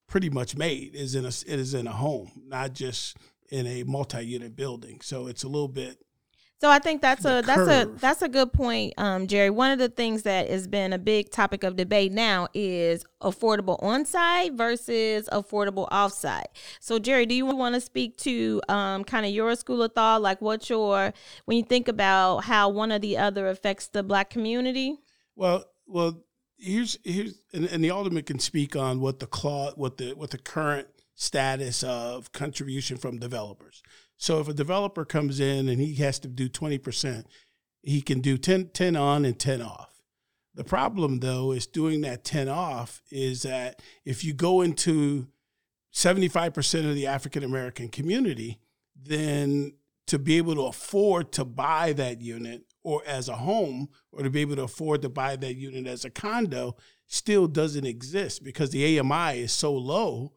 pretty 0.07 0.29
much 0.29 0.55
made 0.55 0.95
is 0.95 1.15
in 1.15 1.25
a 1.25 1.27
it 1.27 1.59
is 1.59 1.73
in 1.73 1.87
a 1.87 1.91
home 1.91 2.31
not 2.47 2.73
just 2.73 3.17
in 3.49 3.67
a 3.67 3.83
multi-unit 3.83 4.55
building 4.55 4.99
so 5.01 5.27
it's 5.27 5.43
a 5.43 5.47
little 5.47 5.67
bit 5.67 6.03
So 6.61 6.69
I 6.69 6.79
think 6.79 7.01
that's 7.01 7.23
a 7.23 7.41
that's 7.45 7.69
a 7.69 7.85
that's 7.85 8.21
a 8.21 8.27
good 8.27 8.51
point, 8.51 8.93
um, 8.97 9.27
Jerry. 9.27 9.49
One 9.49 9.71
of 9.71 9.79
the 9.79 9.87
things 9.87 10.23
that 10.23 10.49
has 10.49 10.67
been 10.67 10.91
a 10.91 10.97
big 10.97 11.31
topic 11.31 11.63
of 11.63 11.77
debate 11.77 12.11
now 12.11 12.49
is 12.53 13.05
affordable 13.21 13.81
on 13.81 14.03
site 14.03 14.53
versus 14.53 15.29
affordable 15.31 15.87
off 15.89 16.11
site. 16.11 16.49
So 16.81 16.99
Jerry, 16.99 17.25
do 17.25 17.33
you 17.33 17.45
want 17.45 17.75
to 17.75 17.81
speak 17.81 18.17
to 18.19 18.61
um, 18.67 19.05
kind 19.05 19.25
of 19.25 19.31
your 19.31 19.55
school 19.55 19.81
of 19.81 19.93
thought, 19.93 20.21
like 20.21 20.41
what's 20.41 20.69
your 20.69 21.13
when 21.45 21.55
you 21.55 21.63
think 21.63 21.87
about 21.87 22.39
how 22.39 22.67
one 22.67 22.91
or 22.91 22.99
the 22.99 23.17
other 23.17 23.47
affects 23.47 23.87
the 23.87 24.03
black 24.03 24.29
community? 24.29 24.97
Well, 25.37 25.63
well, 25.87 26.25
here's 26.57 26.97
here's 27.05 27.41
and, 27.53 27.67
and 27.67 27.81
the 27.81 27.91
alderman 27.91 28.23
can 28.23 28.39
speak 28.39 28.75
on 28.75 28.99
what 28.99 29.19
the 29.19 29.27
clause, 29.27 29.75
what 29.77 29.95
the 29.95 30.11
what 30.11 30.31
the 30.31 30.37
current 30.37 30.89
status 31.15 31.83
of 31.83 32.33
contribution 32.33 32.97
from 32.97 33.17
developers. 33.17 33.81
So 34.19 34.41
if 34.41 34.49
a 34.49 34.53
developer 34.53 35.05
comes 35.05 35.39
in 35.39 35.69
and 35.69 35.79
he 35.79 35.95
has 35.95 36.19
to 36.19 36.27
do 36.27 36.49
twenty 36.49 36.77
percent, 36.77 37.25
he 37.81 38.01
can 38.01 38.19
do 38.19 38.37
10, 38.37 38.69
10 38.73 38.95
on 38.97 39.23
and 39.23 39.39
ten 39.39 39.61
off. 39.61 40.03
The 40.53 40.65
problem 40.65 41.21
though 41.21 41.53
is 41.53 41.65
doing 41.65 42.01
that 42.01 42.25
ten 42.25 42.49
off 42.49 43.01
is 43.09 43.43
that 43.43 43.81
if 44.03 44.25
you 44.25 44.33
go 44.33 44.61
into 44.61 45.29
seventy 45.91 46.27
five 46.27 46.53
percent 46.53 46.85
of 46.85 46.95
the 46.95 47.07
African 47.07 47.45
American 47.45 47.87
community, 47.87 48.59
then 48.93 49.73
to 50.07 50.19
be 50.19 50.37
able 50.37 50.55
to 50.55 50.65
afford 50.65 51.31
to 51.31 51.45
buy 51.45 51.93
that 51.93 52.19
unit 52.19 52.63
or 52.83 53.01
as 53.07 53.29
a 53.29 53.35
home 53.37 53.87
or 54.11 54.23
to 54.23 54.29
be 54.29 54.41
able 54.41 54.57
to 54.57 54.63
afford 54.63 55.01
to 55.03 55.09
buy 55.09 55.37
that 55.37 55.55
unit 55.55 55.87
as 55.87 56.03
a 56.03 56.09
condo 56.09 56.75
still 57.07 57.47
doesn't 57.47 57.85
exist 57.85 58.43
because 58.43 58.71
the 58.71 58.99
AMI 58.99 59.39
is 59.39 59.53
so 59.53 59.71
low 59.73 60.33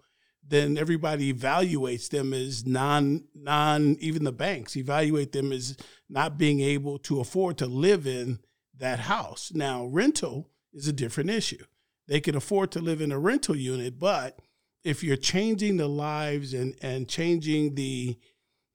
then 0.47 0.77
everybody 0.77 1.33
evaluates 1.33 2.09
them 2.09 2.33
as 2.33 2.67
non 2.67 3.25
non 3.35 3.97
even 4.01 4.25
the 4.25 4.33
banks 4.33 4.77
evaluate 4.77 5.33
them 5.33 5.53
as 5.53 5.77
not 6.09 6.37
being 6.37 6.61
able 6.61 6.99
to 6.99 7.21
afford 7.21 7.59
to 7.59 7.67
live 7.67 8.07
in 8.07 8.41
that 8.77 9.01
house. 9.01 9.53
Now 9.55 9.87
rental 9.87 10.51
is 10.73 10.89
a 10.89 10.93
different 10.93 11.31
issue. 11.31 11.65
They 12.09 12.21
can 12.21 12.35
afford 12.35 12.73
to 12.73 12.81
live 12.81 13.01
in 13.01 13.13
a 13.13 13.19
rental 13.19 13.57
unit, 13.57 13.99
but 13.99 14.41
if 14.85 15.05
you're 15.05 15.17
changing 15.17 15.77
the 15.77 15.89
lives 15.89 16.53
and 16.55 16.75
and 16.83 17.09
changing 17.09 17.75
the 17.75 18.19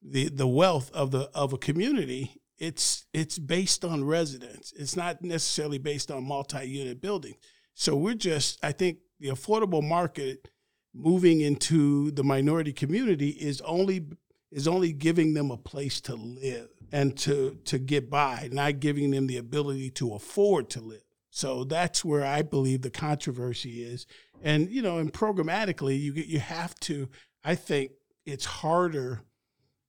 the 0.02 0.30
the 0.30 0.48
wealth 0.48 0.90
of 0.94 1.12
the 1.12 1.30
of 1.36 1.54
a 1.54 1.58
community, 1.58 2.42
it's 2.58 3.06
it's 3.14 3.38
based 3.38 3.84
on 3.84 4.06
residents. 4.06 4.74
It's 4.78 4.96
not 4.96 5.22
necessarily 5.22 5.78
based 5.78 6.10
on 6.12 6.24
multi-unit 6.24 7.02
buildings. 7.02 7.38
So 7.74 7.96
we're 7.96 8.16
just 8.16 8.64
I 8.64 8.72
think 8.72 9.00
the 9.20 9.30
affordable 9.30 9.84
market 9.84 10.50
moving 10.98 11.42
into 11.42 12.12
the 12.12 12.24
minority 12.24 12.74
community 12.74 13.30
is 13.30 13.62
only 13.62 14.06
is 14.52 14.68
only 14.68 14.94
giving 14.94 15.34
them 15.34 15.52
a 15.52 15.58
place 15.58 16.00
to 16.02 16.16
live 16.16 16.70
and 16.92 17.18
to 17.18 17.58
to 17.66 17.78
get 17.78 18.10
by, 18.10 18.50
not 18.52 18.80
giving 18.80 19.12
them 19.12 19.28
the 19.28 19.38
ability 19.38 19.90
to 19.92 20.14
afford 20.14 20.70
to 20.72 20.82
live. 20.82 21.04
So 21.30 21.64
that's 21.64 22.04
where 22.04 22.26
I 22.26 22.42
believe 22.42 22.82
the 22.82 22.90
controversy 22.90 23.84
is. 23.84 24.08
And 24.42 24.70
you 24.70 24.82
know, 24.82 24.98
and 24.98 25.12
programmatically, 25.12 26.00
you 26.00 26.14
get 26.14 26.28
you 26.28 26.40
have 26.40 26.76
to. 26.82 27.10
I 27.44 27.56
think 27.56 27.92
it's 28.26 28.46
harder 28.46 29.22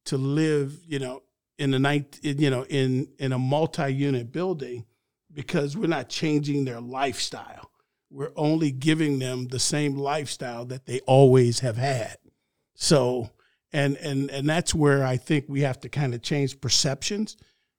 to 0.07 0.17
live, 0.17 0.79
you 0.87 0.99
know, 0.99 1.23
in 1.59 1.71
the 1.71 1.79
night, 1.79 2.19
you 2.23 2.51
know, 2.51 2.65
in 2.65 3.09
in 3.19 3.33
a 3.33 3.39
multi-unit 3.39 4.33
building 4.33 4.87
because 5.33 5.77
we're 5.77 5.87
not 5.87 6.09
changing 6.09 6.65
their 6.65 6.81
lifestyle. 6.81 7.71
We're 8.11 8.33
only 8.37 8.71
giving 8.71 9.19
them 9.19 9.49
the 9.49 9.59
same 9.59 9.97
lifestyle 9.97 10.65
that 10.67 10.87
they 10.87 11.01
always 11.01 11.61
have 11.61 11.77
had. 11.77 12.17
So, 12.75 13.31
and 13.73 13.97
and 13.99 14.31
and 14.31 14.49
that's 14.49 14.75
where 14.75 15.05
I 15.05 15.17
think 15.17 15.45
we 15.49 15.61
have 15.63 15.81
to 15.81 15.89
kind 15.89 16.15
of 16.15 16.23
change 16.23 16.61
perceptions 16.61 17.37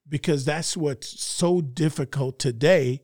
because 0.07 0.45
that's 0.45 0.75
what's 0.75 1.07
so 1.21 1.61
difficult 1.61 2.39
today 2.39 3.01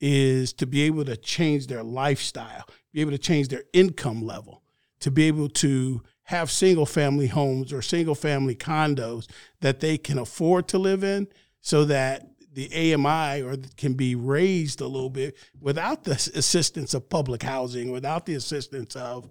is 0.00 0.52
to 0.54 0.66
be 0.66 0.82
able 0.82 1.04
to 1.04 1.16
change 1.16 1.66
their 1.66 1.82
lifestyle, 1.82 2.64
be 2.92 3.00
able 3.00 3.12
to 3.12 3.18
change 3.18 3.48
their 3.48 3.64
income 3.72 4.24
level, 4.24 4.62
to 5.00 5.10
be 5.10 5.24
able 5.24 5.48
to 5.48 6.02
have 6.24 6.50
single 6.50 6.86
family 6.86 7.28
homes 7.28 7.72
or 7.72 7.80
single 7.80 8.14
family 8.14 8.54
condos 8.54 9.26
that 9.60 9.80
they 9.80 9.96
can 9.96 10.18
afford 10.18 10.68
to 10.68 10.78
live 10.78 11.04
in 11.04 11.28
so 11.60 11.84
that 11.84 12.26
the 12.56 12.94
AMI 12.94 13.42
or 13.42 13.56
can 13.76 13.92
be 13.92 14.14
raised 14.14 14.80
a 14.80 14.86
little 14.86 15.10
bit 15.10 15.36
without 15.60 16.04
the 16.04 16.12
assistance 16.12 16.94
of 16.94 17.08
public 17.10 17.42
housing, 17.42 17.92
without 17.92 18.24
the 18.24 18.34
assistance 18.34 18.96
of 18.96 19.28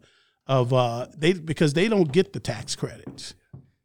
of 0.47 0.71
uh 0.71 1.07
they 1.17 1.33
because 1.33 1.73
they 1.73 1.89
don't 1.89 2.11
get 2.11 2.33
the 2.33 2.39
tax 2.39 2.75
credits. 2.75 3.33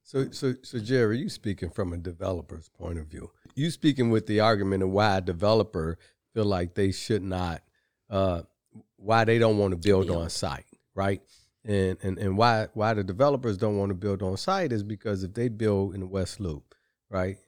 So, 0.02 0.30
so, 0.30 0.54
so, 0.62 0.78
Jerry, 0.78 1.18
you 1.18 1.28
speaking 1.28 1.70
from 1.70 1.92
a 1.92 1.96
developer's 1.96 2.68
point 2.68 2.98
of 2.98 3.06
view. 3.06 3.30
You 3.54 3.70
speaking 3.70 4.10
with 4.10 4.26
the 4.26 4.40
argument 4.40 4.82
of 4.82 4.90
why 4.90 5.18
a 5.18 5.20
developer 5.20 5.98
feel 6.34 6.44
like 6.44 6.74
they 6.74 6.90
should 6.90 7.22
not, 7.22 7.62
uh, 8.10 8.42
why 8.96 9.24
they 9.24 9.38
don't 9.38 9.56
want 9.56 9.70
to 9.70 9.76
build 9.76 10.10
on 10.10 10.28
site, 10.28 10.66
right? 10.94 11.22
And 11.64 11.96
and 12.02 12.18
and 12.18 12.36
why 12.36 12.68
why 12.74 12.92
the 12.92 13.04
developers 13.04 13.56
don't 13.56 13.78
want 13.78 13.88
to 13.90 13.94
build 13.94 14.22
on 14.22 14.36
site 14.36 14.72
is 14.72 14.82
because 14.82 15.22
if 15.22 15.32
they 15.32 15.48
build 15.48 15.94
in 15.94 16.00
the 16.00 16.06
West 16.06 16.40
Loop, 16.40 16.74
right? 17.08 17.38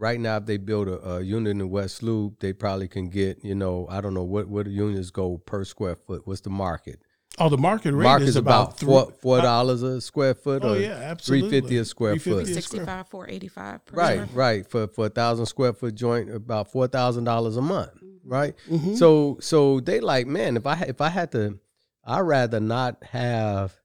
Right 0.00 0.20
now, 0.20 0.36
if 0.36 0.46
they 0.46 0.58
build 0.58 0.86
a, 0.88 0.98
a 1.16 1.20
unit 1.20 1.50
in 1.50 1.58
the 1.58 1.66
West 1.66 2.02
Loop, 2.04 2.38
they 2.38 2.52
probably 2.52 2.86
can 2.86 3.08
get, 3.08 3.44
you 3.44 3.54
know, 3.56 3.86
I 3.90 4.00
don't 4.00 4.14
know 4.14 4.22
what 4.24 4.46
what 4.48 4.66
the 4.66 4.70
units 4.70 5.10
go 5.10 5.38
per 5.38 5.64
square 5.64 5.96
foot. 5.96 6.22
What's 6.24 6.40
the 6.42 6.50
market? 6.50 7.00
Oh, 7.40 7.48
the 7.48 7.58
market 7.58 7.92
rate 7.94 8.04
Market's 8.04 8.30
is 8.30 8.36
about, 8.36 8.68
about 8.68 8.80
four 8.80 9.04
three- 9.06 9.14
four 9.20 9.40
dollars 9.40 9.82
a 9.82 10.00
square 10.00 10.34
foot 10.34 10.64
Oh, 10.64 10.74
or 10.74 10.78
yeah, 10.78 10.90
absolutely. 10.90 11.50
three 11.50 11.60
fifty 11.60 11.76
a 11.78 11.84
square 11.84 12.14
$3.50 12.14 12.18
foot. 12.22 12.42
a 12.42 12.44
square- 12.46 12.54
65, 12.62 13.08
485 13.08 13.84
per 13.86 13.96
Right, 13.96 14.12
square 14.14 14.28
right. 14.34 14.66
For 14.70 14.86
for 14.88 15.06
a 15.06 15.10
thousand 15.10 15.46
square 15.46 15.72
foot 15.72 15.94
joint, 15.94 16.32
about 16.34 16.70
four 16.72 16.86
thousand 16.88 17.24
dollars 17.24 17.56
a 17.56 17.62
month. 17.62 17.90
Mm-hmm. 17.96 18.28
Right. 18.28 18.54
So 18.96 19.38
so 19.40 19.80
they 19.80 20.00
like, 20.00 20.26
man, 20.26 20.56
if 20.56 20.66
I 20.66 20.74
if 20.82 21.00
I 21.00 21.08
had 21.08 21.32
to, 21.32 21.58
I'd 22.04 22.20
rather 22.20 22.60
not 22.60 23.02
have 23.04 23.76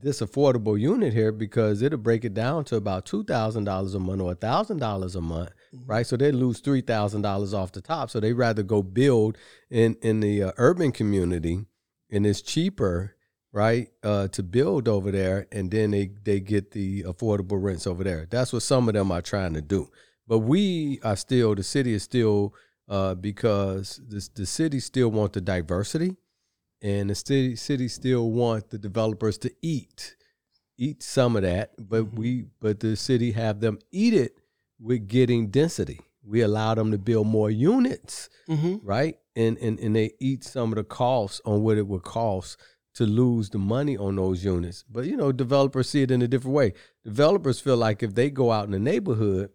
this 0.00 0.20
affordable 0.20 0.78
unit 0.78 1.12
here 1.12 1.32
because 1.32 1.82
it'll 1.82 1.98
break 1.98 2.24
it 2.24 2.34
down 2.34 2.64
to 2.64 2.76
about 2.76 3.04
two 3.04 3.24
thousand 3.24 3.64
dollars 3.64 3.94
a 3.94 3.98
month 3.98 4.20
or 4.20 4.34
thousand 4.34 4.78
dollars 4.78 5.14
a 5.14 5.20
month. 5.20 5.50
Mm-hmm. 5.74 5.90
Right. 5.90 6.06
So 6.06 6.16
they 6.16 6.32
lose 6.32 6.60
three 6.60 6.80
thousand 6.80 7.22
dollars 7.22 7.52
off 7.54 7.72
the 7.72 7.80
top. 7.80 8.10
So 8.10 8.20
they 8.20 8.32
rather 8.32 8.62
go 8.62 8.82
build 8.82 9.36
in 9.70 9.96
in 10.02 10.20
the 10.20 10.44
uh, 10.44 10.52
urban 10.56 10.92
community, 10.92 11.66
and 12.10 12.26
it's 12.26 12.42
cheaper. 12.42 13.14
Right, 13.50 13.88
uh, 14.02 14.28
to 14.28 14.42
build 14.42 14.88
over 14.88 15.10
there, 15.10 15.46
and 15.50 15.70
then 15.70 15.90
they 15.90 16.10
they 16.22 16.38
get 16.38 16.72
the 16.72 17.02
affordable 17.04 17.60
rents 17.60 17.86
over 17.86 18.04
there. 18.04 18.26
That's 18.28 18.52
what 18.52 18.62
some 18.62 18.88
of 18.88 18.94
them 18.94 19.10
are 19.10 19.22
trying 19.22 19.54
to 19.54 19.62
do. 19.62 19.90
But 20.26 20.40
we 20.40 21.00
are 21.02 21.16
still 21.16 21.54
the 21.54 21.62
city 21.62 21.94
is 21.94 22.02
still 22.02 22.54
uh, 22.88 23.14
because 23.14 24.02
the 24.06 24.28
the 24.34 24.46
city 24.46 24.80
still 24.80 25.10
want 25.10 25.32
the 25.32 25.40
diversity, 25.40 26.16
and 26.82 27.10
the 27.10 27.14
city 27.14 27.56
city 27.56 27.88
still 27.88 28.30
want 28.30 28.70
the 28.70 28.78
developers 28.78 29.38
to 29.38 29.50
eat 29.62 30.14
eat 30.80 31.02
some 31.02 31.34
of 31.36 31.42
that. 31.42 31.72
But 31.78 32.14
we 32.14 32.46
but 32.60 32.80
the 32.80 32.96
city 32.96 33.32
have 33.32 33.60
them 33.60 33.78
eat 33.90 34.14
it 34.14 34.32
with 34.80 35.08
getting 35.08 35.48
density. 35.48 36.00
We 36.24 36.42
allow 36.42 36.74
them 36.74 36.90
to 36.92 36.98
build 36.98 37.26
more 37.26 37.50
units, 37.50 38.28
Mhm. 38.48 38.80
right? 38.82 39.18
And 39.34 39.58
and 39.58 39.78
and 39.80 39.96
they 39.96 40.12
eat 40.20 40.44
some 40.44 40.70
of 40.72 40.76
the 40.76 40.84
costs 40.84 41.40
on 41.44 41.62
what 41.62 41.78
it 41.78 41.86
would 41.88 42.02
cost 42.02 42.58
to 42.94 43.06
lose 43.06 43.50
the 43.50 43.58
money 43.58 43.96
on 43.96 44.16
those 44.16 44.44
units. 44.44 44.84
But 44.90 45.06
you 45.06 45.16
know, 45.16 45.32
developers 45.32 45.88
see 45.88 46.02
it 46.02 46.10
in 46.10 46.22
a 46.22 46.28
different 46.28 46.54
way. 46.54 46.74
Developers 47.04 47.60
feel 47.60 47.76
like 47.76 48.02
if 48.02 48.14
they 48.14 48.30
go 48.30 48.50
out 48.52 48.66
in 48.66 48.72
the 48.72 48.78
neighborhood, 48.78 49.50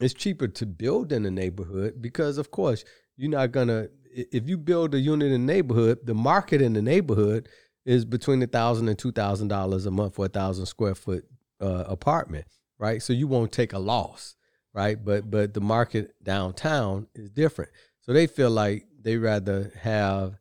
it's 0.00 0.14
cheaper 0.14 0.46
to 0.48 0.66
build 0.66 1.12
in 1.12 1.22
the 1.22 1.30
neighborhood 1.30 2.00
because 2.00 2.38
of 2.38 2.50
course 2.50 2.84
you're 3.16 3.30
not 3.30 3.50
gonna 3.52 3.88
if 4.16 4.48
you 4.48 4.56
build 4.56 4.94
a 4.94 4.98
unit 4.98 5.30
in 5.30 5.46
the 5.46 5.52
neighborhood, 5.52 5.98
the 6.04 6.14
market 6.14 6.62
in 6.62 6.72
the 6.72 6.82
neighborhood 6.82 7.48
is 7.84 8.04
between 8.04 8.42
a 8.42 8.46
thousand 8.46 8.88
and 8.88 8.98
two 8.98 9.12
thousand 9.12 9.48
dollars 9.48 9.86
a 9.86 9.90
month 9.90 10.14
for 10.14 10.26
a 10.26 10.28
thousand 10.28 10.66
square 10.66 10.94
foot 10.94 11.24
uh, 11.60 11.84
apartment, 11.86 12.46
right? 12.78 13.02
So 13.02 13.12
you 13.12 13.26
won't 13.28 13.52
take 13.52 13.72
a 13.72 13.78
loss, 13.78 14.36
right? 14.74 15.02
But 15.02 15.30
but 15.30 15.54
the 15.54 15.60
market 15.60 16.14
downtown 16.22 17.06
is 17.14 17.30
different. 17.30 17.70
So 18.00 18.12
they 18.12 18.26
feel 18.26 18.50
like 18.50 18.86
they 19.00 19.16
rather 19.16 19.72
have 19.80 20.38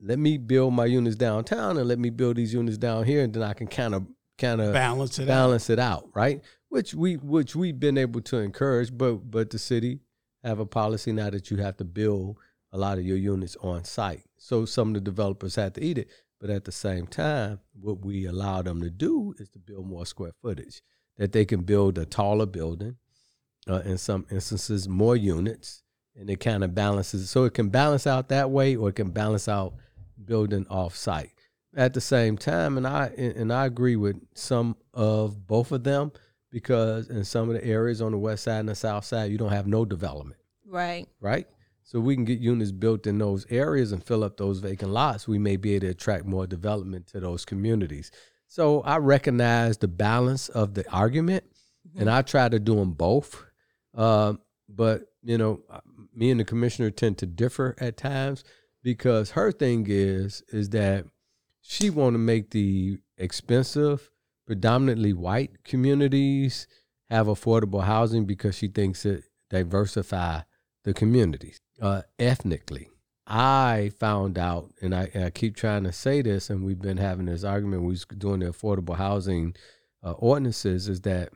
let 0.00 0.18
me 0.18 0.38
build 0.38 0.74
my 0.74 0.86
units 0.86 1.16
downtown 1.16 1.76
and 1.76 1.88
let 1.88 1.98
me 1.98 2.10
build 2.10 2.36
these 2.36 2.54
units 2.54 2.78
down 2.78 3.04
here, 3.04 3.22
and 3.22 3.32
then 3.32 3.42
I 3.42 3.52
can 3.52 3.66
kind 3.66 3.94
of 3.94 4.06
kind 4.38 4.60
of 4.60 4.72
Balance 4.72 5.18
it 5.18 5.22
out. 5.22 5.28
balance 5.28 5.70
it 5.70 5.78
out, 5.78 6.08
right? 6.14 6.42
Which 6.68 6.94
we 6.94 7.14
which 7.16 7.54
we've 7.54 7.78
been 7.78 7.98
able 7.98 8.20
to 8.22 8.38
encourage, 8.38 8.96
but 8.96 9.30
but 9.30 9.50
the 9.50 9.58
city 9.58 10.00
have 10.44 10.60
a 10.60 10.66
policy 10.66 11.12
now 11.12 11.30
that 11.30 11.50
you 11.50 11.56
have 11.58 11.76
to 11.78 11.84
build 11.84 12.38
a 12.72 12.78
lot 12.78 12.98
of 12.98 13.04
your 13.04 13.16
units 13.16 13.56
on 13.60 13.84
site. 13.84 14.24
So 14.36 14.64
some 14.64 14.88
of 14.88 14.94
the 14.94 15.00
developers 15.00 15.56
have 15.56 15.74
to 15.74 15.84
eat 15.84 15.98
it, 15.98 16.08
but 16.40 16.50
at 16.50 16.64
the 16.64 16.72
same 16.72 17.06
time, 17.06 17.60
what 17.80 18.04
we 18.04 18.26
allow 18.26 18.62
them 18.62 18.80
to 18.82 18.90
do 18.90 19.34
is 19.38 19.48
to 19.50 19.58
build 19.58 19.86
more 19.86 20.06
square 20.06 20.32
footage, 20.42 20.82
that 21.16 21.32
they 21.32 21.44
can 21.44 21.62
build 21.62 21.98
a 21.98 22.04
taller 22.04 22.46
building, 22.46 22.96
uh, 23.68 23.80
in 23.84 23.98
some 23.98 24.26
instances 24.30 24.88
more 24.88 25.16
units, 25.16 25.82
and 26.16 26.28
it 26.30 26.40
kind 26.40 26.62
of 26.64 26.74
balances. 26.74 27.30
So 27.30 27.44
it 27.44 27.54
can 27.54 27.68
balance 27.68 28.06
out 28.06 28.28
that 28.28 28.50
way, 28.50 28.76
or 28.76 28.88
it 28.90 28.96
can 28.96 29.10
balance 29.10 29.48
out 29.48 29.74
building 30.24 30.66
off 30.68 30.96
site 30.96 31.30
at 31.76 31.94
the 31.94 32.00
same 32.00 32.36
time 32.36 32.76
and 32.76 32.86
i 32.86 33.06
and 33.16 33.52
i 33.52 33.64
agree 33.66 33.94
with 33.94 34.16
some 34.34 34.74
of 34.94 35.46
both 35.46 35.70
of 35.70 35.84
them 35.84 36.10
because 36.50 37.08
in 37.08 37.22
some 37.24 37.48
of 37.48 37.54
the 37.54 37.64
areas 37.64 38.02
on 38.02 38.10
the 38.10 38.18
west 38.18 38.44
side 38.44 38.58
and 38.58 38.68
the 38.68 38.74
south 38.74 39.04
side 39.04 39.30
you 39.30 39.38
don't 39.38 39.52
have 39.52 39.66
no 39.66 39.84
development 39.84 40.40
Right. 40.66 41.06
right 41.20 41.46
so 41.88 41.98
we 42.00 42.14
can 42.14 42.26
get 42.26 42.38
units 42.38 42.70
built 42.70 43.06
in 43.06 43.16
those 43.16 43.46
areas 43.48 43.92
and 43.92 44.04
fill 44.04 44.22
up 44.22 44.36
those 44.36 44.58
vacant 44.58 44.90
lots 44.90 45.26
we 45.26 45.38
may 45.38 45.56
be 45.56 45.72
able 45.72 45.86
to 45.86 45.92
attract 45.92 46.26
more 46.26 46.46
development 46.46 47.06
to 47.06 47.18
those 47.18 47.46
communities. 47.46 48.10
So 48.46 48.82
i 48.82 48.98
recognize 48.98 49.78
the 49.78 49.88
balance 49.88 50.50
of 50.50 50.74
the 50.74 50.86
argument 50.90 51.44
and 51.96 52.10
i 52.10 52.20
try 52.20 52.50
to 52.50 52.58
do 52.58 52.74
them 52.74 52.92
both. 52.92 53.42
Um, 53.94 54.40
but 54.68 55.04
you 55.22 55.38
know 55.38 55.62
me 56.14 56.30
and 56.30 56.38
the 56.38 56.44
commissioner 56.44 56.90
tend 56.90 57.16
to 57.18 57.26
differ 57.26 57.74
at 57.78 57.96
times 57.96 58.44
because 58.82 59.30
her 59.30 59.50
thing 59.50 59.86
is 59.88 60.42
is 60.48 60.68
that 60.70 61.06
she 61.62 61.88
want 61.88 62.12
to 62.12 62.18
make 62.18 62.50
the 62.50 62.98
expensive 63.16 64.10
predominantly 64.46 65.14
white 65.14 65.64
communities 65.64 66.66
have 67.08 67.28
affordable 67.28 67.84
housing 67.84 68.26
because 68.26 68.54
she 68.54 68.68
thinks 68.68 69.06
it 69.06 69.24
diversify 69.48 70.42
the 70.84 70.92
communities 70.92 71.58
uh, 71.80 72.02
ethnically 72.18 72.88
i 73.26 73.90
found 73.98 74.38
out 74.38 74.72
and 74.80 74.94
I, 74.94 75.10
and 75.14 75.24
I 75.24 75.30
keep 75.30 75.54
trying 75.54 75.84
to 75.84 75.92
say 75.92 76.22
this 76.22 76.50
and 76.50 76.64
we've 76.64 76.80
been 76.80 76.96
having 76.96 77.26
this 77.26 77.44
argument 77.44 77.82
we 77.82 77.90
was 77.90 78.04
doing 78.04 78.40
the 78.40 78.46
affordable 78.46 78.96
housing 78.96 79.54
uh, 80.02 80.12
ordinances 80.12 80.88
is 80.88 81.02
that 81.02 81.30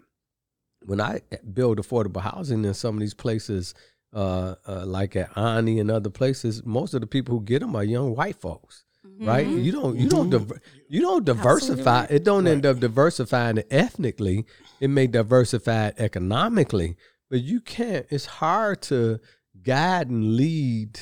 when 0.84 1.00
i 1.00 1.20
build 1.52 1.78
affordable 1.78 2.22
housing 2.22 2.64
in 2.64 2.74
some 2.74 2.96
of 2.96 3.00
these 3.00 3.14
places 3.14 3.74
uh, 4.14 4.56
uh, 4.68 4.84
like 4.84 5.16
at 5.16 5.36
Ani 5.36 5.80
and 5.80 5.90
other 5.90 6.10
places, 6.10 6.64
most 6.64 6.94
of 6.94 7.00
the 7.00 7.06
people 7.06 7.38
who 7.38 7.44
get 7.44 7.60
them 7.60 7.74
are 7.74 7.84
young 7.84 8.14
white 8.14 8.36
folks, 8.36 8.84
right? 9.20 9.46
You 9.46 9.72
don't, 9.72 9.96
you 9.96 10.08
don't, 10.08 10.30
diver- 10.30 10.60
you 10.88 11.00
don't 11.00 11.24
diversify. 11.24 12.06
It 12.10 12.24
don't 12.24 12.46
end 12.46 12.66
up 12.66 12.78
diversifying 12.78 13.58
it 13.58 13.68
ethnically. 13.70 14.44
It 14.80 14.88
may 14.88 15.06
diversify 15.06 15.88
it 15.88 15.94
economically, 15.98 16.96
but 17.30 17.40
you 17.40 17.60
can't. 17.60 18.04
It's 18.10 18.26
hard 18.26 18.82
to 18.82 19.18
guide 19.62 20.08
and 20.10 20.36
lead 20.36 20.98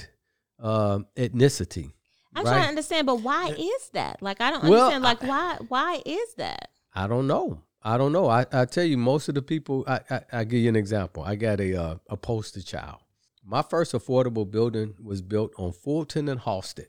um, 0.58 1.06
ethnicity. 1.16 1.92
I'm 2.34 2.44
right? 2.44 2.50
trying 2.52 2.62
to 2.62 2.68
understand, 2.68 3.06
but 3.06 3.22
why 3.22 3.54
is 3.58 3.90
that? 3.92 4.22
Like, 4.22 4.40
I 4.40 4.50
don't 4.50 4.64
Well, 4.64 4.92
understand. 4.92 5.02
Like, 5.02 5.22
why? 5.22 5.58
Why 5.68 6.02
is 6.06 6.34
that? 6.34 6.70
I 6.94 7.06
don't 7.06 7.26
know. 7.26 7.62
I 7.82 7.96
don't 7.96 8.12
know. 8.12 8.28
I, 8.28 8.46
I 8.52 8.66
tell 8.66 8.84
you, 8.84 8.98
most 8.98 9.28
of 9.28 9.34
the 9.34 9.42
people. 9.42 9.84
I, 9.86 10.00
I 10.10 10.20
I 10.32 10.44
give 10.44 10.60
you 10.60 10.68
an 10.68 10.76
example. 10.76 11.22
I 11.22 11.34
got 11.34 11.60
a 11.60 11.74
uh, 11.74 11.96
a 12.08 12.16
poster 12.16 12.62
child. 12.62 12.98
My 13.44 13.62
first 13.62 13.94
affordable 13.94 14.48
building 14.48 14.94
was 15.02 15.22
built 15.22 15.52
on 15.56 15.72
Fulton 15.72 16.28
and 16.28 16.40
Halsted, 16.40 16.88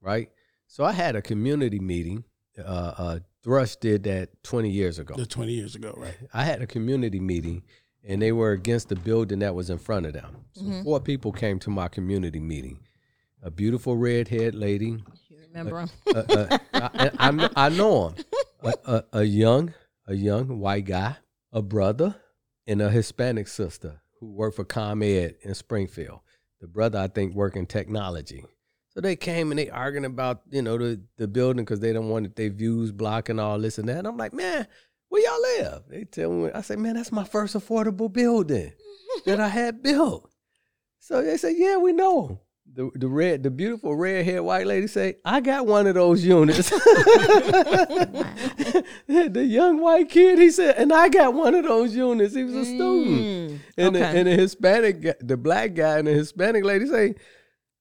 right? 0.00 0.30
So 0.66 0.84
I 0.84 0.92
had 0.92 1.16
a 1.16 1.22
community 1.22 1.80
meeting. 1.80 2.24
Uh, 2.58 2.62
uh, 2.98 3.18
Thrush 3.42 3.76
did 3.76 4.02
that 4.04 4.42
twenty 4.42 4.70
years 4.70 4.98
ago. 4.98 5.14
The 5.16 5.24
20 5.24 5.52
years 5.52 5.74
ago, 5.74 5.94
right? 5.96 6.16
I 6.34 6.44
had 6.44 6.60
a 6.60 6.66
community 6.66 7.18
meeting, 7.18 7.62
and 8.04 8.20
they 8.20 8.32
were 8.32 8.52
against 8.52 8.88
the 8.88 8.96
building 8.96 9.40
that 9.40 9.54
was 9.54 9.70
in 9.70 9.78
front 9.78 10.06
of 10.06 10.12
them. 10.12 10.36
So 10.52 10.62
mm-hmm. 10.62 10.82
four 10.82 11.00
people 11.00 11.32
came 11.32 11.58
to 11.60 11.70
my 11.70 11.88
community 11.88 12.40
meeting. 12.40 12.80
A 13.42 13.50
beautiful 13.50 13.96
red-haired 13.96 14.54
lady, 14.54 15.02
You 15.28 15.38
remember 15.48 15.80
him? 15.80 15.90
I, 16.14 17.10
I, 17.18 17.30
kn- 17.30 17.50
I 17.56 17.68
know 17.70 18.08
him. 18.08 18.24
A, 18.62 18.74
a, 18.84 19.04
a 19.12 19.24
young, 19.24 19.72
a 20.06 20.14
young 20.14 20.58
white 20.58 20.84
guy, 20.84 21.16
a 21.52 21.62
brother, 21.62 22.16
and 22.66 22.82
a 22.82 22.90
Hispanic 22.90 23.48
sister 23.48 24.02
who 24.18 24.26
worked 24.32 24.56
for 24.56 24.64
ComEd 24.64 25.36
in 25.42 25.54
Springfield. 25.54 26.20
The 26.60 26.66
brother, 26.66 26.98
I 26.98 27.08
think, 27.08 27.34
worked 27.34 27.56
in 27.56 27.64
technology. 27.64 28.44
So 28.90 29.00
they 29.00 29.16
came 29.16 29.50
and 29.50 29.58
they 29.58 29.70
arguing 29.70 30.04
about 30.04 30.42
you 30.50 30.62
know 30.62 30.76
the 30.76 31.00
the 31.16 31.28
building 31.28 31.64
because 31.64 31.80
they 31.80 31.92
don't 31.92 32.08
want 32.08 32.34
their 32.36 32.50
views 32.50 32.92
blocking 32.92 33.38
all 33.38 33.58
this 33.58 33.78
and 33.78 33.88
that. 33.88 33.98
And 33.98 34.06
I'm 34.08 34.16
like, 34.16 34.32
man, 34.32 34.66
where 35.10 35.22
y'all 35.22 35.40
live? 35.42 35.82
They 35.88 36.04
tell 36.04 36.30
me. 36.30 36.50
I 36.54 36.62
say, 36.62 36.76
man, 36.76 36.94
that's 36.94 37.12
my 37.12 37.24
first 37.24 37.54
affordable 37.54 38.10
building 38.10 38.72
that 39.26 39.40
I 39.40 39.48
had 39.48 39.82
built. 39.82 40.30
So 41.00 41.20
they 41.22 41.36
say, 41.36 41.54
yeah, 41.56 41.76
we 41.76 41.92
know. 41.92 42.40
The, 42.72 42.88
the 42.94 43.08
red, 43.08 43.42
the 43.42 43.50
beautiful 43.50 43.96
red 43.96 44.24
haired 44.24 44.42
white 44.42 44.64
lady 44.64 44.86
say, 44.86 45.16
I 45.24 45.40
got 45.40 45.66
one 45.66 45.88
of 45.88 45.96
those 45.96 46.24
units. 46.24 46.70
the 46.70 46.84
young 49.44 49.80
white 49.80 50.08
kid, 50.08 50.38
he 50.38 50.52
said, 50.52 50.76
and 50.76 50.92
I 50.92 51.08
got 51.08 51.34
one 51.34 51.56
of 51.56 51.64
those 51.64 51.96
units. 51.96 52.36
He 52.36 52.44
was 52.44 52.54
a 52.54 52.64
student. 52.64 53.20
Mm, 53.20 53.58
and, 53.76 53.96
the, 53.96 54.06
and 54.06 54.28
the 54.28 54.36
Hispanic, 54.36 55.18
the 55.18 55.36
black 55.36 55.74
guy 55.74 55.98
and 55.98 56.06
the 56.06 56.12
Hispanic 56.12 56.62
lady 56.62 56.86
say, 56.86 57.16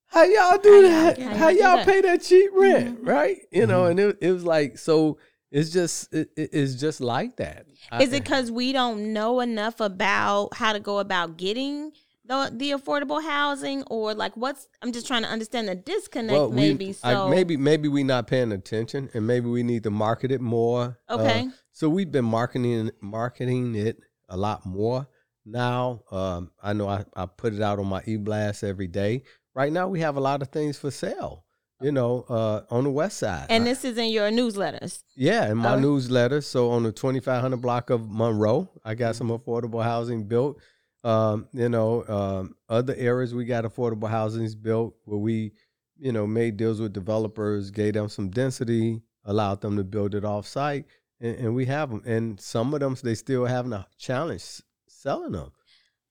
how 0.07 0.23
y'all 0.23 0.57
do 0.57 0.81
that? 0.81 1.19
how 1.19 1.35
How 1.35 1.49
y'all 1.49 1.59
y'all 1.59 1.75
that?" 1.77 1.85
pay 1.85 2.01
that 2.01 2.23
cheap 2.23 2.49
rent, 2.55 2.97
mm-hmm. 2.97 3.07
right? 3.07 3.37
You 3.51 3.67
know, 3.67 3.83
mm-hmm. 3.83 3.91
and 3.91 3.99
it, 3.99 4.17
it 4.21 4.31
was 4.31 4.43
like, 4.43 4.79
so 4.79 5.19
it's 5.51 5.69
just, 5.71 6.13
it, 6.13 6.29
it- 6.37 6.49
it's 6.53 6.75
just 6.75 7.01
like 7.01 7.37
that. 7.37 7.65
Is 7.99 8.13
I- 8.13 8.17
it 8.17 8.23
because 8.23 8.51
we 8.51 8.71
don't 8.71 9.13
know 9.13 9.39
enough 9.39 9.79
about 9.79 10.53
how 10.55 10.73
to 10.73 10.79
go 10.79 10.99
about 10.99 11.37
getting 11.37 11.91
the 12.25 12.51
the 12.55 12.71
affordable 12.71 13.23
housing, 13.23 13.81
or 13.89 14.13
like 14.13 14.37
what's? 14.37 14.67
I'm 14.83 14.91
just 14.91 15.07
trying 15.07 15.23
to 15.23 15.29
understand 15.29 15.67
the 15.67 15.73
disconnect. 15.75 16.31
Well, 16.33 16.49
we- 16.51 16.55
maybe 16.55 16.89
I- 17.03 17.13
so. 17.13 17.29
maybe 17.29 17.57
maybe 17.57 17.87
we're 17.87 18.05
not 18.05 18.27
paying 18.27 18.51
attention, 18.51 19.09
and 19.15 19.25
maybe 19.25 19.47
we 19.49 19.63
need 19.63 19.83
to 19.83 19.89
market 19.89 20.31
it 20.31 20.39
more. 20.41 20.99
Uh, 21.09 21.15
Okay. 21.19 21.47
so 21.71 21.89
we've 21.89 22.11
been 22.11 22.25
marketing 22.25 22.91
marketing 23.01 23.73
it 23.75 23.97
a 24.27 24.37
lot 24.37 24.63
more 24.65 25.07
now. 25.45 26.03
Um, 26.11 26.51
I 26.61 26.73
know 26.73 26.87
I, 26.87 27.03
I 27.15 27.25
put 27.25 27.53
it 27.55 27.61
out 27.61 27.79
on 27.79 27.87
my 27.87 28.03
e 28.05 28.17
blast 28.17 28.63
every 28.63 28.87
day. 28.87 29.23
Right 29.55 29.73
now, 29.73 29.87
we 29.87 30.01
have 30.01 30.15
a 30.15 30.21
lot 30.21 30.43
of 30.43 30.49
things 30.49 30.77
for 30.77 30.91
sale. 30.91 31.45
You 31.81 31.91
know, 31.91 32.25
uh, 32.29 32.61
on 32.69 32.83
the 32.83 32.89
west 32.89 33.17
side. 33.17 33.47
And 33.49 33.65
this 33.65 33.85
is 33.85 33.97
in 33.97 34.09
your 34.09 34.29
newsletters. 34.29 35.03
yeah, 35.15 35.49
in 35.49 35.57
my 35.57 35.75
Oh. 35.75 35.79
newsletter. 35.79 36.41
So 36.41 36.71
on 36.71 36.83
the 36.83 36.91
2500 36.91 37.57
block 37.57 37.89
of 37.89 38.09
Monroe, 38.09 38.69
I 38.83 38.95
got 38.95 39.15
some 39.15 39.29
affordable 39.29 39.83
housing 39.83 40.25
built. 40.25 40.59
Um, 41.03 41.47
you 41.53 41.69
know, 41.69 42.05
um, 42.07 42.55
other 42.67 42.93
areas 42.97 43.33
we 43.33 43.45
got 43.45 43.63
affordable 43.63 44.09
housings 44.09 44.55
built 44.55 44.95
where 45.05 45.19
we, 45.19 45.53
you 45.97 46.11
know, 46.11 46.27
made 46.27 46.57
deals 46.57 46.81
with 46.81 46.91
developers, 46.91 47.71
gave 47.71 47.93
them 47.93 48.09
some 48.09 48.29
density, 48.29 49.01
allowed 49.23 49.61
them 49.61 49.77
to 49.77 49.83
build 49.85 50.13
it 50.15 50.25
off 50.25 50.45
site, 50.45 50.85
and, 51.21 51.35
and 51.37 51.55
we 51.55 51.65
have 51.65 51.89
them. 51.89 52.01
And 52.05 52.39
some 52.41 52.73
of 52.73 52.81
them 52.81 52.97
they 53.01 53.15
still 53.15 53.45
having 53.45 53.71
a 53.71 53.87
challenge 53.97 54.61
selling 54.89 55.31
them. 55.31 55.51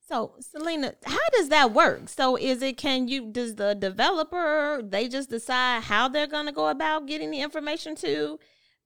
So, 0.08 0.32
Selena, 0.40 0.94
how 1.04 1.18
does 1.34 1.50
that 1.50 1.72
work? 1.74 2.08
So, 2.08 2.36
is 2.36 2.62
it 2.62 2.78
can 2.78 3.08
you 3.08 3.30
does 3.30 3.56
the 3.56 3.74
developer 3.74 4.80
they 4.82 5.06
just 5.08 5.28
decide 5.28 5.82
how 5.82 6.08
they're 6.08 6.26
going 6.26 6.46
to 6.46 6.52
go 6.52 6.68
about 6.68 7.06
getting 7.06 7.30
the 7.30 7.40
information 7.40 7.94
to 7.96 8.38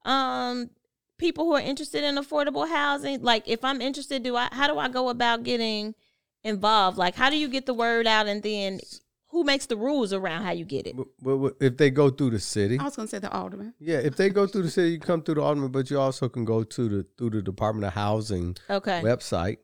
um 0.05 0.71
people 1.19 1.45
who 1.45 1.55
are 1.55 1.61
interested 1.61 2.03
in 2.03 2.17
affordable 2.17 2.69
housing? 2.69 3.23
Like 3.23 3.45
if 3.47 3.65
I'm 3.65 3.81
interested, 3.81 4.23
do 4.25 4.37
I 4.37 4.49
how 4.51 4.67
do 4.67 4.79
I 4.79 4.89
go 4.89 5.09
about 5.11 5.45
getting 5.45 5.95
involved? 6.43 6.99
Like 6.99 7.15
how 7.15 7.31
do 7.31 7.37
you 7.37 7.49
get 7.49 7.67
the 7.67 7.75
word 7.75 8.07
out 8.09 8.27
and 8.27 8.43
then 8.43 8.81
who 9.29 9.45
makes 9.45 9.67
the 9.67 9.77
rules 9.77 10.13
around 10.13 10.43
how 10.43 10.51
you 10.51 10.65
get 10.65 10.87
it? 10.89 10.97
But, 10.97 11.07
but 11.23 11.37
what- 11.37 11.57
if 11.61 11.77
they 11.77 11.91
go 11.91 12.11
through 12.11 12.31
the 12.31 12.41
city, 12.41 12.79
I 12.81 12.85
was 12.85 12.97
going 12.97 13.07
to 13.07 13.11
say 13.11 13.21
the 13.21 13.31
alderman. 13.31 13.75
yeah, 13.79 13.99
if 13.99 14.17
they 14.17 14.29
go 14.29 14.47
through 14.49 14.63
the 14.65 14.71
city, 14.71 14.91
you 14.91 14.99
come 14.99 15.23
through 15.23 15.37
the 15.37 15.43
alderman, 15.43 15.71
but 15.71 15.89
you 15.89 16.01
also 16.01 16.29
can 16.29 16.45
go 16.45 16.65
to 16.65 16.89
the 16.89 17.07
through 17.17 17.31
the 17.31 17.43
Department 17.43 17.87
of 17.87 17.93
Housing 17.93 18.57
Okay. 18.69 19.01
website. 19.05 19.59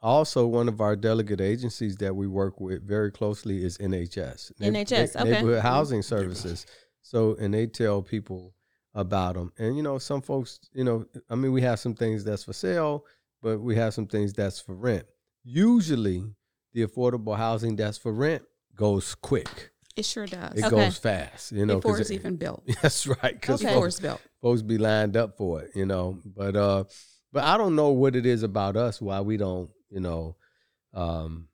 Also, 0.00 0.46
one 0.46 0.68
of 0.68 0.80
our 0.80 0.94
delegate 0.94 1.40
agencies 1.40 1.96
that 1.96 2.14
we 2.14 2.26
work 2.28 2.60
with 2.60 2.86
very 2.86 3.10
closely 3.10 3.64
is 3.64 3.76
NHS. 3.78 4.52
NHS, 4.60 4.90
Neigh- 5.16 5.20
okay. 5.22 5.30
Neighborhood 5.32 5.62
Housing 5.62 6.02
Services. 6.02 6.66
So, 7.02 7.34
and 7.40 7.52
they 7.52 7.66
tell 7.66 8.02
people 8.02 8.54
about 8.94 9.34
them. 9.34 9.52
And 9.58 9.76
you 9.76 9.82
know, 9.82 9.98
some 9.98 10.22
folks, 10.22 10.60
you 10.72 10.84
know, 10.84 11.04
I 11.28 11.34
mean, 11.34 11.52
we 11.52 11.62
have 11.62 11.78
some 11.80 11.94
things 11.94 12.22
that's 12.24 12.44
for 12.44 12.52
sale, 12.52 13.04
but 13.42 13.58
we 13.60 13.74
have 13.76 13.92
some 13.94 14.06
things 14.06 14.32
that's 14.32 14.60
for 14.60 14.74
rent. 14.74 15.04
Usually, 15.42 16.22
the 16.74 16.86
affordable 16.86 17.36
housing 17.36 17.74
that's 17.74 17.98
for 17.98 18.12
rent 18.12 18.42
goes 18.76 19.14
quick. 19.14 19.70
It 19.96 20.04
sure 20.04 20.26
does. 20.26 20.52
It 20.56 20.64
Okay. 20.64 20.76
goes 20.76 20.96
fast, 20.98 21.50
you 21.50 21.66
know. 21.66 21.76
Before 21.80 21.98
it's 21.98 22.10
it- 22.10 22.14
even 22.14 22.36
built. 22.36 22.62
That's 22.82 23.04
right. 23.08 23.32
Because 23.34 23.60
Okay. 23.64 23.72
Before 23.74 23.88
it's 23.88 23.98
built. 23.98 24.20
folks 24.40 24.62
be 24.62 24.78
lined 24.78 25.16
up 25.16 25.36
for 25.36 25.62
it, 25.62 25.72
you 25.74 25.86
know. 25.86 26.20
But 26.24 26.54
uh 26.54 26.84
but 27.32 27.42
I 27.42 27.56
don't 27.58 27.74
know 27.74 27.88
what 27.88 28.14
it 28.14 28.24
is 28.24 28.44
about 28.44 28.76
us 28.76 29.00
why 29.02 29.20
we 29.22 29.36
don't, 29.36 29.70
you 29.90 30.00
know, 30.00 30.36
um 30.94 31.48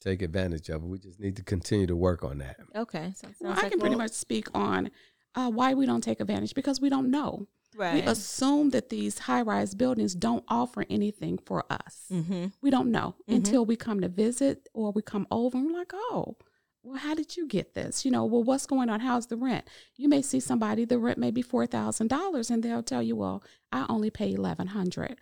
take 0.00 0.20
advantage 0.22 0.68
of 0.68 0.82
it. 0.82 0.86
We 0.88 0.98
just 0.98 1.20
need 1.20 1.36
to 1.36 1.44
continue 1.44 1.86
to 1.86 1.94
work 1.96 2.24
on 2.24 2.38
that. 2.38 2.56
Okay. 2.74 3.12
So 3.16 3.28
Well, 3.40 3.50
sounds 3.52 3.58
I 3.58 3.62
like 3.62 3.70
can 3.72 3.80
pretty 3.80 3.94
much 3.96 4.10
speak 4.12 4.48
on 4.52 4.90
uh, 5.36 5.48
why 5.50 5.74
we 5.74 5.86
don't 5.86 6.02
take 6.02 6.20
advantage 6.20 6.54
because 6.54 6.80
we 6.80 6.88
don't 6.88 7.10
know. 7.10 7.46
right. 7.76 7.94
We 7.94 8.00
assume 8.02 8.70
that 8.70 8.88
these 8.90 9.20
high 9.20 9.42
rise 9.42 9.74
buildings 9.76 10.14
don't 10.16 10.44
offer 10.48 10.84
anything 10.90 11.38
for 11.38 11.64
us. 11.70 12.08
mm-hmm. 12.12 12.46
We 12.60 12.70
don't 12.70 12.90
know 12.90 13.14
Mhm. 13.28 13.36
until 13.36 13.64
we 13.64 13.76
come 13.76 14.00
to 14.00 14.08
visit 14.08 14.68
or 14.74 14.90
we 14.90 15.02
come 15.02 15.26
over 15.30 15.56
and 15.56 15.66
we're 15.68 15.78
like, 15.78 15.92
oh, 15.94 16.36
well, 16.82 16.96
how 16.98 17.14
did 17.14 17.36
you 17.36 17.46
get 17.46 17.74
this? 17.74 18.04
You 18.04 18.10
know, 18.10 18.24
well, 18.24 18.42
what's 18.42 18.66
going 18.66 18.90
on? 18.90 18.98
How's 19.00 19.28
the 19.28 19.36
rent? 19.36 19.66
You 19.96 20.08
may 20.08 20.20
see 20.20 20.40
somebody, 20.40 20.84
the 20.84 20.98
rent 20.98 21.16
may 21.16 21.30
be 21.30 21.42
$4,000 21.44 22.50
and 22.50 22.62
they'll 22.62 22.82
tell 22.82 23.02
you, 23.04 23.14
well, 23.14 23.42
I 23.70 23.86
only 23.88 24.10
pay 24.10 24.32
1100 24.34 25.16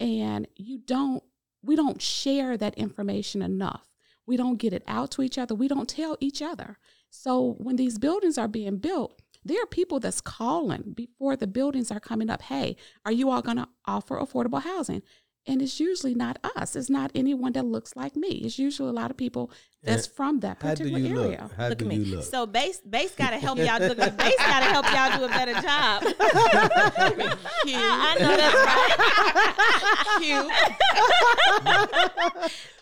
And 0.00 0.48
you 0.56 0.78
don't, 0.78 1.22
we 1.64 1.76
don't 1.76 2.00
share 2.00 2.56
that 2.56 2.74
information 2.74 3.42
enough. 3.42 3.88
We 4.26 4.36
don't 4.36 4.58
get 4.58 4.72
it 4.72 4.84
out 4.86 5.10
to 5.12 5.22
each 5.22 5.38
other. 5.38 5.54
We 5.54 5.68
don't 5.68 5.88
tell 5.88 6.16
each 6.20 6.40
other. 6.42 6.78
So 7.10 7.56
when 7.58 7.76
these 7.76 7.98
buildings 7.98 8.38
are 8.38 8.48
being 8.48 8.78
built, 8.78 9.20
there 9.44 9.62
are 9.62 9.66
people 9.66 10.00
that's 10.00 10.22
calling 10.22 10.94
before 10.94 11.36
the 11.36 11.46
buildings 11.46 11.90
are 11.90 12.00
coming 12.00 12.30
up. 12.30 12.42
Hey, 12.42 12.76
are 13.04 13.12
you 13.12 13.30
all 13.30 13.42
going 13.42 13.58
to 13.58 13.68
offer 13.84 14.18
affordable 14.18 14.62
housing? 14.62 15.02
And 15.46 15.60
it's 15.60 15.78
usually 15.78 16.14
not 16.14 16.38
us. 16.56 16.74
It's 16.74 16.88
not 16.88 17.10
anyone 17.14 17.52
that 17.52 17.66
looks 17.66 17.94
like 17.96 18.16
me. 18.16 18.28
It's 18.44 18.58
usually 18.58 18.88
a 18.88 18.92
lot 18.92 19.10
of 19.10 19.16
people 19.18 19.50
that's 19.82 20.06
from 20.06 20.40
that 20.40 20.56
How 20.62 20.74
do 20.74 20.84
particular 20.84 20.98
you 20.98 21.20
area. 21.22 21.42
look? 21.42 21.52
How 21.52 21.68
Look 21.68 21.78
do 21.78 21.84
at 21.84 21.88
me. 21.90 21.96
you 21.96 22.16
look? 22.16 22.24
So 22.24 22.46
base 22.46 22.80
base 22.80 23.14
got 23.14 23.30
to 23.30 23.38
help 23.38 23.58
y'all. 23.58 23.78
Do, 23.78 23.94
base 23.94 24.10
got 24.38 24.60
to 24.60 24.66
help 24.72 24.86
y'all 24.90 25.18
do 25.18 25.24
a 25.24 25.28
better 25.28 25.52
job. 25.60 26.02
Cute. 27.64 27.76
I 27.78 28.16
know 28.20 28.36
that's 28.40 28.54
right. 28.64 30.16
Cute. 30.22 30.52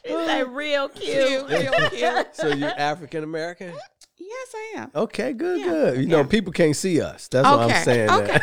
It's 0.04 0.26
like 0.28 0.46
real 0.54 0.88
cute. 0.88 1.26
Cute. 1.28 1.48
Real 1.48 1.72
cute. 1.90 2.26
so 2.36 2.48
you're 2.48 2.68
African 2.78 3.24
American? 3.24 3.72
Yes, 4.18 4.54
I 4.54 4.72
am. 4.78 4.90
Okay, 4.94 5.32
good, 5.32 5.58
Yeah, 5.60 5.66
good. 5.66 5.98
You 6.00 6.06
know, 6.06 6.24
people 6.24 6.52
can't 6.52 6.74
see 6.76 7.00
us. 7.00 7.26
That's 7.28 7.44
what 7.46 7.70
I'm 7.70 7.84
saying. 7.84 8.10
okay. 8.10 8.38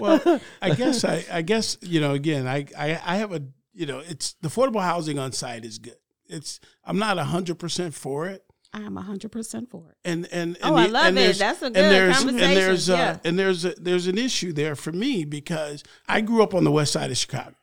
Well, 0.00 0.40
I 0.62 0.74
guess 0.74 1.04
I, 1.04 1.24
I 1.30 1.42
guess 1.42 1.76
you 1.82 2.00
know 2.00 2.12
again 2.14 2.46
I, 2.46 2.66
I 2.76 3.00
I 3.04 3.16
have 3.16 3.32
a 3.32 3.42
you 3.72 3.86
know 3.86 3.98
it's 4.00 4.34
the 4.40 4.48
affordable 4.48 4.82
housing 4.82 5.18
on 5.18 5.32
site 5.32 5.64
is 5.64 5.78
good. 5.78 5.96
It's 6.28 6.60
I'm 6.84 6.98
not 6.98 7.18
hundred 7.18 7.58
percent 7.58 7.94
for 7.94 8.26
it, 8.28 8.44
I 8.72 8.80
am 8.82 8.94
100% 8.94 9.68
for 9.68 9.88
it. 9.90 9.96
and 10.04 10.26
and, 10.26 10.56
and 10.62 10.72
Oh, 10.72 10.76
I 10.76 10.86
love 10.86 11.06
and 11.06 11.18
it. 11.18 11.20
there's- 11.22 11.38
That's 11.38 11.62
a 11.62 11.66
and 11.66 11.74
good 11.74 11.82
there's, 11.90 12.16
conversation, 12.18 12.48
And 12.48 12.56
there's 12.56 12.90
uh, 12.90 12.94
yeah. 12.94 13.18
and 13.24 13.38
there's 13.38 13.64
a, 13.64 13.70
there's 13.78 14.06
an 14.06 14.16
issue 14.18 14.52
there 14.52 14.76
for 14.76 14.92
me 14.92 15.24
because 15.24 15.82
I 16.08 16.20
grew 16.20 16.42
up 16.42 16.54
on 16.54 16.62
the 16.64 16.70
west 16.70 16.92
side 16.92 17.10
of 17.10 17.16
Chicago, 17.16 17.56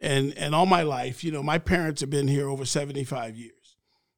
and 0.00 0.32
and 0.38 0.54
all 0.54 0.64
my 0.66 0.82
life, 0.82 1.22
you 1.24 1.32
know, 1.32 1.42
my 1.42 1.58
parents 1.58 2.00
have 2.00 2.10
been 2.10 2.28
here 2.28 2.48
over 2.48 2.64
75 2.64 3.36
years. 3.36 3.52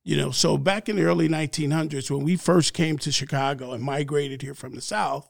You 0.02 0.16
know, 0.16 0.30
so 0.30 0.56
back 0.56 0.88
in 0.88 0.96
the 0.96 1.02
early 1.02 1.28
1900s, 1.28 2.10
when 2.10 2.24
we 2.24 2.36
first 2.36 2.72
came 2.74 2.96
to 2.98 3.12
Chicago 3.12 3.72
and 3.72 3.82
migrated 3.84 4.40
here 4.40 4.54
from 4.54 4.74
the 4.74 4.80
South, 4.80 5.28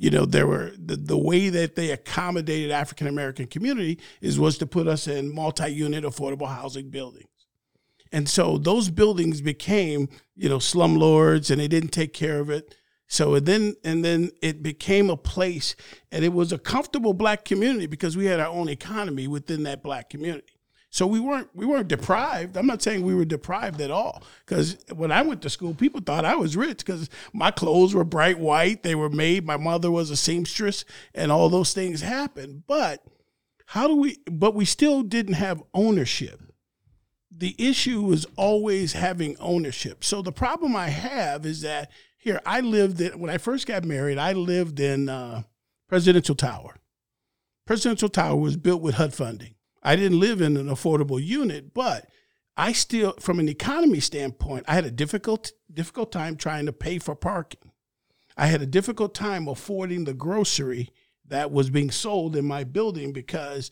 you 0.00 0.08
know, 0.08 0.24
there 0.24 0.46
were 0.46 0.72
the, 0.78 0.96
the 0.96 1.18
way 1.18 1.50
that 1.50 1.76
they 1.76 1.90
accommodated 1.90 2.70
African 2.70 3.06
American 3.06 3.46
community 3.46 4.00
is 4.22 4.38
was 4.38 4.56
to 4.56 4.66
put 4.66 4.88
us 4.88 5.06
in 5.06 5.34
multi-unit 5.34 6.04
affordable 6.04 6.48
housing 6.48 6.88
buildings. 6.88 7.28
And 8.10 8.26
so 8.26 8.56
those 8.56 8.88
buildings 8.88 9.42
became, 9.42 10.08
you 10.34 10.48
know, 10.48 10.56
slumlords 10.56 11.50
and 11.50 11.60
they 11.60 11.68
didn't 11.68 11.90
take 11.90 12.14
care 12.14 12.40
of 12.40 12.48
it. 12.48 12.74
So 13.08 13.38
then 13.40 13.76
and 13.84 14.02
then 14.02 14.30
it 14.40 14.62
became 14.62 15.10
a 15.10 15.18
place 15.18 15.76
and 16.10 16.24
it 16.24 16.32
was 16.32 16.50
a 16.50 16.58
comfortable 16.58 17.12
black 17.12 17.44
community 17.44 17.86
because 17.86 18.16
we 18.16 18.24
had 18.24 18.40
our 18.40 18.48
own 18.48 18.70
economy 18.70 19.28
within 19.28 19.64
that 19.64 19.82
black 19.82 20.08
community. 20.08 20.54
So 20.92 21.06
we 21.06 21.20
weren't 21.20 21.48
we 21.54 21.66
weren't 21.66 21.86
deprived. 21.86 22.56
I'm 22.56 22.66
not 22.66 22.82
saying 22.82 23.02
we 23.02 23.14
were 23.14 23.24
deprived 23.24 23.80
at 23.80 23.92
all 23.92 24.24
because 24.44 24.76
when 24.92 25.12
I 25.12 25.22
went 25.22 25.40
to 25.42 25.50
school, 25.50 25.72
people 25.72 26.00
thought 26.00 26.24
I 26.24 26.34
was 26.34 26.56
rich 26.56 26.78
because 26.78 27.08
my 27.32 27.52
clothes 27.52 27.94
were 27.94 28.04
bright 28.04 28.40
white. 28.40 28.82
They 28.82 28.96
were 28.96 29.08
made. 29.08 29.46
My 29.46 29.56
mother 29.56 29.90
was 29.90 30.10
a 30.10 30.16
seamstress, 30.16 30.84
and 31.14 31.30
all 31.30 31.48
those 31.48 31.72
things 31.72 32.00
happened. 32.00 32.64
But 32.66 33.04
how 33.66 33.86
do 33.86 33.94
we? 33.94 34.18
But 34.28 34.56
we 34.56 34.64
still 34.64 35.04
didn't 35.04 35.34
have 35.34 35.62
ownership. 35.72 36.42
The 37.30 37.54
issue 37.56 38.02
was 38.02 38.26
always 38.36 38.92
having 38.92 39.36
ownership. 39.38 40.02
So 40.02 40.22
the 40.22 40.32
problem 40.32 40.74
I 40.74 40.88
have 40.88 41.46
is 41.46 41.60
that 41.60 41.92
here 42.18 42.40
I 42.44 42.60
lived 42.60 43.00
in 43.00 43.20
when 43.20 43.30
I 43.30 43.38
first 43.38 43.68
got 43.68 43.84
married. 43.84 44.18
I 44.18 44.32
lived 44.32 44.80
in 44.80 45.08
uh, 45.08 45.44
Presidential 45.88 46.34
Tower. 46.34 46.80
Presidential 47.64 48.08
Tower 48.08 48.34
was 48.34 48.56
built 48.56 48.82
with 48.82 48.96
HUD 48.96 49.14
funding. 49.14 49.54
I 49.82 49.96
didn't 49.96 50.20
live 50.20 50.40
in 50.40 50.56
an 50.56 50.68
affordable 50.68 51.22
unit, 51.22 51.72
but 51.72 52.06
I 52.56 52.72
still, 52.72 53.14
from 53.18 53.38
an 53.38 53.48
economy 53.48 54.00
standpoint, 54.00 54.66
I 54.68 54.74
had 54.74 54.84
a 54.84 54.90
difficult 54.90 55.52
difficult 55.72 56.12
time 56.12 56.36
trying 56.36 56.66
to 56.66 56.72
pay 56.72 56.98
for 56.98 57.14
parking. 57.14 57.70
I 58.36 58.46
had 58.46 58.62
a 58.62 58.66
difficult 58.66 59.14
time 59.14 59.48
affording 59.48 60.04
the 60.04 60.14
grocery 60.14 60.90
that 61.26 61.50
was 61.50 61.70
being 61.70 61.90
sold 61.90 62.36
in 62.36 62.44
my 62.44 62.64
building 62.64 63.12
because 63.12 63.70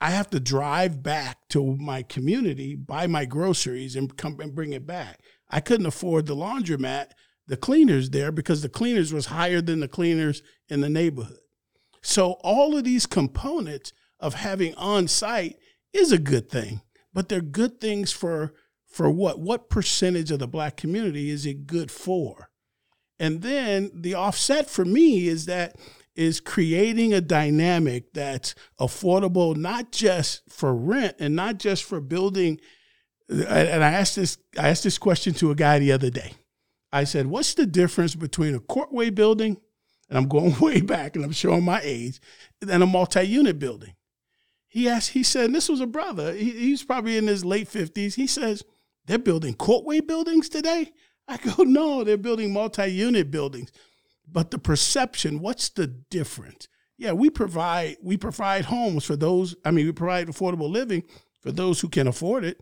I 0.00 0.10
have 0.10 0.30
to 0.30 0.40
drive 0.40 1.02
back 1.02 1.48
to 1.48 1.76
my 1.76 2.02
community, 2.02 2.74
buy 2.74 3.06
my 3.06 3.24
groceries, 3.24 3.96
and 3.96 4.16
come 4.16 4.38
and 4.40 4.54
bring 4.54 4.72
it 4.72 4.86
back. 4.86 5.20
I 5.48 5.60
couldn't 5.60 5.86
afford 5.86 6.26
the 6.26 6.36
laundromat, 6.36 7.10
the 7.46 7.56
cleaners 7.56 8.10
there 8.10 8.32
because 8.32 8.62
the 8.62 8.68
cleaners 8.68 9.12
was 9.12 9.26
higher 9.26 9.60
than 9.60 9.80
the 9.80 9.88
cleaners 9.88 10.42
in 10.68 10.80
the 10.80 10.88
neighborhood. 10.88 11.40
So 12.02 12.32
all 12.42 12.76
of 12.76 12.84
these 12.84 13.06
components 13.06 13.92
of 14.20 14.34
having 14.34 14.74
on 14.74 15.08
site 15.08 15.58
is 15.92 16.12
a 16.12 16.18
good 16.18 16.50
thing, 16.50 16.82
but 17.12 17.28
they're 17.28 17.40
good 17.40 17.80
things 17.80 18.12
for 18.12 18.54
for 18.86 19.10
what? 19.10 19.38
What 19.38 19.70
percentage 19.70 20.30
of 20.30 20.40
the 20.40 20.48
black 20.48 20.76
community 20.76 21.30
is 21.30 21.46
it 21.46 21.66
good 21.66 21.90
for? 21.90 22.50
And 23.18 23.42
then 23.42 23.90
the 23.94 24.14
offset 24.14 24.68
for 24.68 24.84
me 24.84 25.28
is 25.28 25.46
that 25.46 25.76
is 26.16 26.40
creating 26.40 27.14
a 27.14 27.20
dynamic 27.20 28.12
that's 28.12 28.54
affordable 28.80 29.56
not 29.56 29.92
just 29.92 30.42
for 30.48 30.74
rent 30.74 31.16
and 31.20 31.36
not 31.36 31.58
just 31.58 31.84
for 31.84 32.00
building 32.00 32.60
and 33.30 33.84
I 33.84 33.92
asked 33.92 34.16
this 34.16 34.38
I 34.58 34.68
asked 34.68 34.82
this 34.82 34.98
question 34.98 35.34
to 35.34 35.50
a 35.50 35.54
guy 35.54 35.78
the 35.78 35.92
other 35.92 36.10
day. 36.10 36.32
I 36.92 37.04
said, 37.04 37.26
"What's 37.26 37.54
the 37.54 37.66
difference 37.66 38.16
between 38.16 38.54
a 38.54 38.60
courtyard 38.60 39.14
building 39.14 39.56
and 40.08 40.18
I'm 40.18 40.28
going 40.28 40.58
way 40.60 40.80
back 40.80 41.14
and 41.14 41.24
I'm 41.24 41.32
showing 41.32 41.64
my 41.64 41.80
age 41.84 42.20
and 42.60 42.82
a 42.82 42.86
multi-unit 42.86 43.58
building?" 43.58 43.94
He 44.70 44.88
asked 44.88 45.10
he 45.10 45.24
said, 45.24 45.52
this 45.52 45.68
was 45.68 45.80
a 45.80 45.86
brother. 45.86 46.32
He, 46.32 46.50
he's 46.52 46.84
probably 46.84 47.18
in 47.18 47.26
his 47.26 47.44
late 47.44 47.68
50s. 47.68 48.14
He 48.14 48.28
says, 48.28 48.64
"They're 49.06 49.18
building 49.18 49.54
courtyard 49.54 50.06
buildings 50.06 50.48
today?" 50.48 50.92
I 51.26 51.36
go, 51.36 51.62
no, 51.64 52.04
they're 52.04 52.16
building 52.16 52.52
multi-unit 52.52 53.30
buildings. 53.30 53.70
But 54.30 54.50
the 54.50 54.58
perception, 54.58 55.40
what's 55.40 55.68
the 55.70 55.86
difference? 55.86 56.68
Yeah, 56.96 57.12
we 57.12 57.30
provide 57.30 57.96
we 58.02 58.16
provide 58.16 58.66
homes 58.66 59.04
for 59.04 59.16
those. 59.16 59.56
I 59.64 59.72
mean, 59.72 59.86
we 59.86 59.92
provide 59.92 60.28
affordable 60.28 60.70
living 60.70 61.02
for 61.40 61.50
those 61.50 61.80
who 61.80 61.88
can 61.88 62.06
afford 62.06 62.44
it. 62.44 62.60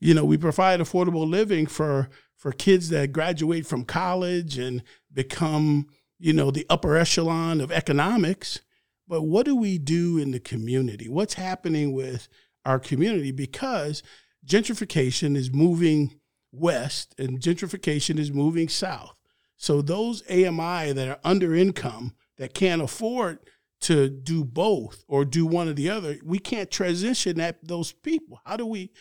You 0.00 0.14
know, 0.14 0.24
we 0.24 0.36
provide 0.36 0.80
affordable 0.80 1.28
living 1.28 1.66
for 1.66 2.10
for 2.36 2.52
kids 2.52 2.90
that 2.90 3.12
graduate 3.12 3.66
from 3.66 3.84
college 3.84 4.58
and 4.58 4.82
become, 5.12 5.86
you 6.18 6.32
know, 6.32 6.50
the 6.50 6.66
upper 6.68 6.96
echelon 6.96 7.60
of 7.60 7.72
economics. 7.72 8.60
But 9.08 9.22
what 9.22 9.46
do 9.46 9.56
we 9.56 9.78
do 9.78 10.18
in 10.18 10.32
the 10.32 10.40
community? 10.40 11.08
What's 11.08 11.34
happening 11.34 11.92
with 11.92 12.28
our 12.64 12.78
community? 12.78 13.32
Because 13.32 14.02
gentrification 14.46 15.34
is 15.34 15.52
moving 15.52 16.20
west 16.52 17.14
and 17.18 17.40
gentrification 17.40 18.18
is 18.18 18.30
moving 18.30 18.68
south. 18.68 19.18
So 19.56 19.82
those 19.82 20.22
AMI 20.30 20.92
that 20.92 21.08
are 21.08 21.20
under 21.24 21.54
income 21.54 22.14
that 22.36 22.54
can't 22.54 22.82
afford 22.82 23.38
to 23.80 24.08
do 24.08 24.44
both 24.44 25.04
or 25.08 25.24
do 25.24 25.46
one 25.46 25.68
or 25.68 25.72
the 25.72 25.90
other, 25.90 26.18
we 26.22 26.38
can't 26.38 26.70
transition 26.70 27.38
that 27.38 27.66
those 27.66 27.92
people. 27.92 28.40
How 28.44 28.56
do 28.56 28.66
we 28.66 28.92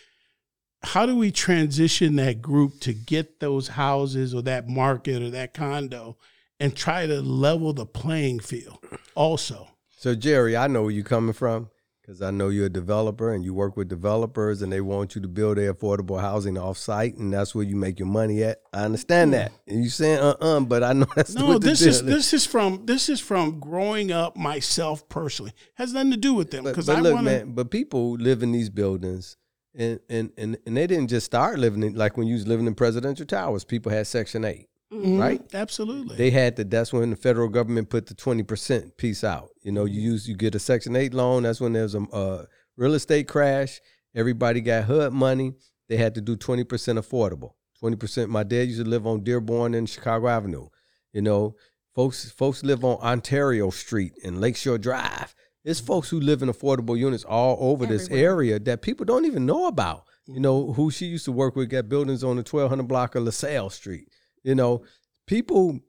how 0.83 1.07
do 1.07 1.17
we 1.17 1.31
transition 1.31 2.17
that 2.17 2.41
group 2.41 2.79
to 2.81 2.93
get 2.93 3.39
those 3.39 3.69
houses 3.69 4.33
or 4.33 4.43
that 4.43 4.69
market 4.69 5.23
or 5.23 5.31
that 5.31 5.53
condo 5.53 6.17
and 6.59 6.75
try 6.75 7.07
to 7.07 7.19
level 7.21 7.73
the 7.73 7.85
playing 7.85 8.39
field 8.39 8.77
also? 9.15 9.67
So 9.99 10.13
Jerry, 10.13 10.55
I 10.55 10.67
know 10.67 10.83
where 10.83 10.91
you're 10.91 11.03
coming 11.03 11.33
from 11.33 11.71
because 11.99 12.21
I 12.21 12.29
know 12.29 12.49
you're 12.49 12.67
a 12.67 12.69
developer 12.69 13.33
and 13.33 13.43
you 13.43 13.55
work 13.55 13.75
with 13.75 13.89
developers 13.89 14.61
and 14.61 14.71
they 14.71 14.79
want 14.79 15.15
you 15.15 15.21
to 15.21 15.27
build 15.27 15.57
their 15.57 15.73
affordable 15.73 16.21
housing 16.21 16.55
off 16.55 16.77
site 16.77 17.17
and 17.17 17.33
that's 17.33 17.55
where 17.55 17.65
you 17.65 17.75
make 17.75 17.97
your 17.97 18.07
money 18.07 18.43
at. 18.43 18.61
I 18.71 18.81
understand 18.81 19.33
that. 19.33 19.51
And 19.65 19.83
you 19.83 19.89
saying 19.89 20.19
uh 20.19 20.35
uh 20.39 20.59
but 20.59 20.83
I 20.83 20.93
know 20.93 21.07
that's 21.15 21.33
no. 21.33 21.57
This 21.57 21.81
is 21.81 22.03
this 22.03 22.31
is 22.31 22.45
from 22.45 22.85
this 22.85 23.09
is 23.09 23.19
from 23.19 23.59
growing 23.59 24.11
up 24.11 24.37
myself 24.37 25.09
personally. 25.09 25.53
Has 25.73 25.93
nothing 25.93 26.11
to 26.11 26.17
do 26.17 26.35
with 26.35 26.51
them 26.51 26.65
because 26.65 26.89
I 26.89 26.99
look, 26.99 27.15
wanna, 27.15 27.31
man. 27.31 27.53
But 27.53 27.71
people 27.71 28.11
live 28.11 28.43
in 28.43 28.51
these 28.51 28.69
buildings. 28.69 29.35
And, 29.73 29.99
and 30.09 30.31
and 30.37 30.57
and 30.67 30.77
they 30.77 30.85
didn't 30.85 31.07
just 31.07 31.25
start 31.25 31.57
living 31.57 31.81
in 31.81 31.95
like 31.95 32.17
when 32.17 32.27
you 32.27 32.35
was 32.35 32.45
living 32.45 32.67
in 32.67 32.75
Presidential 32.75 33.25
Towers. 33.25 33.63
People 33.63 33.91
had 33.91 34.05
Section 34.05 34.45
8 34.45 34.67
mm-hmm. 34.91 35.19
right? 35.19 35.41
Absolutely. 35.53 36.15
They 36.15 36.29
had 36.29 36.55
to 36.57 36.63
That's 36.63 36.93
when 36.93 37.09
the 37.09 37.15
federal 37.15 37.49
government 37.49 37.89
put 37.89 38.07
the 38.07 38.13
twenty 38.13 38.43
percent 38.43 38.97
piece 38.97 39.23
out. 39.23 39.49
You 39.63 39.71
know, 39.71 39.85
you 39.85 40.01
use 40.01 40.27
you 40.27 40.35
get 40.35 40.55
a 40.55 40.59
Section 40.59 40.95
Eight 40.95 41.13
loan. 41.13 41.43
That's 41.43 41.61
when 41.61 41.73
there's 41.73 41.95
a, 41.95 42.01
a 42.01 42.45
real 42.75 42.93
estate 42.93 43.27
crash. 43.27 43.81
Everybody 44.15 44.61
got 44.61 44.85
HUD 44.85 45.13
money. 45.13 45.53
They 45.89 45.97
had 45.97 46.15
to 46.15 46.21
do 46.21 46.35
twenty 46.35 46.63
percent 46.63 46.99
affordable. 46.99 47.51
Twenty 47.79 47.95
percent. 47.95 48.29
My 48.29 48.43
dad 48.43 48.67
used 48.67 48.83
to 48.83 48.89
live 48.89 49.05
on 49.05 49.23
Dearborn 49.23 49.73
and 49.73 49.89
Chicago 49.89 50.27
Avenue. 50.27 50.67
You 51.13 51.21
know, 51.21 51.55
folks 51.95 52.29
folks 52.31 52.63
live 52.63 52.83
on 52.83 52.97
Ontario 52.97 53.69
Street 53.69 54.13
and 54.23 54.41
Lakeshore 54.41 54.77
Drive. 54.77 55.33
It's 55.63 55.81
folks 55.81 56.09
who 56.09 56.21
live 56.21 56.41
in 56.41 56.49
affordable 56.49 56.97
units 56.97 57.25
all 57.25 57.57
over 57.59 57.83
Everywhere. 57.83 57.97
this 57.97 58.09
area 58.09 58.59
that 58.59 58.81
people 58.81 59.05
don't 59.05 59.25
even 59.25 59.45
know 59.45 59.67
about. 59.67 60.05
You 60.25 60.39
know, 60.39 60.73
who 60.73 60.91
she 60.91 61.05
used 61.05 61.25
to 61.25 61.31
work 61.31 61.55
with 61.55 61.69
got 61.69 61.89
buildings 61.89 62.23
on 62.23 62.35
the 62.35 62.41
1200 62.41 62.87
block 62.87 63.15
of 63.15 63.23
LaSalle 63.23 63.69
Street. 63.69 64.09
You 64.47 64.55
know, 64.55 64.83
people 65.27 65.81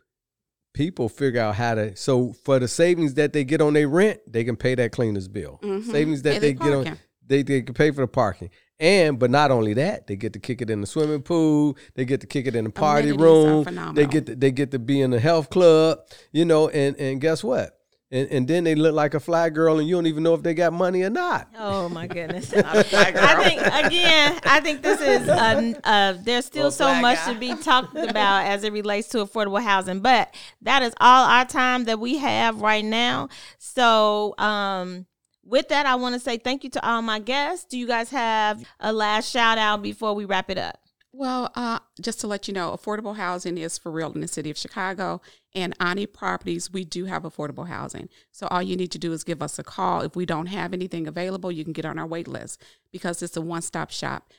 people 0.75 1.09
figure 1.09 1.41
out 1.41 1.55
how 1.55 1.77
to 1.77 1.95
so 1.95 2.33
for 2.33 2.59
the 2.59 2.67
savings 2.67 3.15
that 3.15 3.33
they 3.33 3.45
get 3.45 3.61
on 3.61 3.75
their 3.75 3.89
rent, 3.89 4.19
they 4.27 4.43
can 4.43 4.57
pay 4.57 4.75
that 4.75 4.91
cleaner's 4.91 5.29
bill. 5.29 5.61
Mm-hmm. 5.63 5.93
Savings 5.93 6.23
that 6.23 6.41
they 6.41 6.55
get 6.55 6.73
on 6.73 6.99
they, 7.25 7.45
they 7.45 7.63
can 7.63 7.75
pay 7.75 7.93
for 7.93 8.01
the 8.01 8.09
parking. 8.09 8.51
And 8.81 9.17
but 9.17 9.31
not 9.31 9.53
only 9.53 9.75
that, 9.75 10.09
they 10.09 10.17
get 10.17 10.33
to 10.33 10.41
kick 10.41 10.61
it 10.61 10.71
in 10.71 10.81
the 10.81 10.89
swimming 10.89 11.23
pool. 11.23 11.79
They 11.95 12.05
get 12.05 12.21
to 12.23 12.27
kick 12.27 12.47
it 12.49 12.57
in 12.57 12.65
the 12.65 12.71
party 12.71 13.13
room. 13.13 13.65
They 13.95 14.07
get 14.07 14.27
to, 14.27 14.35
they 14.35 14.51
get 14.51 14.73
to 14.73 14.81
be 14.81 15.01
in 15.01 15.13
the 15.13 15.21
health 15.21 15.51
club. 15.51 16.01
You 16.33 16.45
know, 16.45 16.69
and 16.69 16.97
and 16.97 17.21
guess 17.21 17.45
what? 17.45 17.78
And, 18.11 18.29
and 18.31 18.49
then 18.49 18.65
they 18.65 18.75
look 18.75 18.95
like 18.95 19.15
a 19.15 19.21
fly 19.21 19.51
girl, 19.51 19.79
and 19.79 19.87
you 19.87 19.95
don't 19.95 20.07
even 20.07 20.23
know 20.23 20.33
if 20.35 20.43
they 20.43 20.55
got 20.55 20.73
money 20.73 21.03
or 21.03 21.11
not. 21.11 21.49
Oh 21.59 21.89
my 21.89 22.07
goodness! 22.07 22.53
I 22.57 22.83
think 22.83 23.61
again, 23.61 24.41
I 24.45 24.61
think 24.61 24.83
this 24.83 25.01
is 25.01 25.29
a, 25.29 26.19
there's 26.23 26.47
still 26.47 26.71
so 26.71 26.95
much 26.95 27.19
guy. 27.19 27.35
to 27.35 27.39
be 27.39 27.55
talked 27.57 27.97
about 27.97 28.47
as 28.47 28.65
it 28.65 28.73
relates 28.73 29.09
to 29.09 29.19
affordable 29.19 29.63
housing, 29.63 30.01
but 30.01 30.35
that 30.63 30.83
is 30.83 30.95
all 31.01 31.29
our 31.29 31.45
time 31.45 31.85
that 31.85 32.01
we 32.01 32.17
have 32.19 32.63
right 32.63 32.85
now. 32.85 33.29
So, 33.59 34.35
um, 34.39 35.07
with 35.45 35.69
that, 35.69 35.85
I 35.85 35.97
want 35.97 36.15
to 36.15 36.21
say 36.21 36.39
thank 36.39 36.65
you 36.65 36.71
to 36.71 36.87
all 36.87 37.03
my 37.03 37.19
guests. 37.19 37.67
Do 37.67 37.79
you 37.79 37.87
guys 37.87 38.11
have 38.11 38.65
a 38.81 38.93
last 38.93 39.31
shout 39.31 39.59
out 39.59 39.83
before 39.83 40.15
we 40.15 40.25
wrap 40.25 40.49
it 40.49 40.59
up? 40.59 40.79
Well, 41.13 41.51
uh, 41.55 41.79
just 42.01 42.21
to 42.21 42.27
let 42.27 42.49
you 42.49 42.55
know, 42.55 42.71
affordable 42.71 43.17
housing 43.17 43.57
is 43.57 43.79
for 43.79 43.91
real 43.91 44.13
in 44.13 44.21
the 44.21 44.29
city 44.29 44.51
of 44.51 44.59
Chicago. 44.59 45.23
And 45.55 45.75
Ani 45.81 46.07
Properties, 46.07 46.71
we 46.71 46.85
do 46.85 47.07
have 47.07 47.23
affordable 47.23 47.69
housing. 47.69 48.09
So 48.31 48.47
all 48.49 48.63
you 48.63 48.77
need 48.77 48.93
to 48.93 48.99
do 48.99 49.13
is 49.13 49.25
give 49.25 49.43
us 49.43 49.59
a 49.59 49.65
call. 49.65 50.03
If 50.03 50.15
we 50.15 50.27
don't 50.27 50.47
have 50.47 50.75
anything 50.75 51.07
available, 51.07 51.51
you 51.51 51.65
can 51.65 51.73
get 51.73 51.87
on 51.87 51.99
our 51.99 52.07
wait 52.07 52.29
list 52.29 52.63
because 52.93 53.23
it's 53.23 53.37
a 53.37 53.41
one 53.41 53.63
stop 53.63 53.91
shop. 53.91 54.33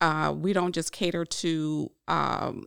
Uh, 0.00 0.34
we 0.36 0.52
don't 0.52 0.74
just 0.74 0.92
cater 0.92 1.24
to 1.24 1.90
um, 2.08 2.64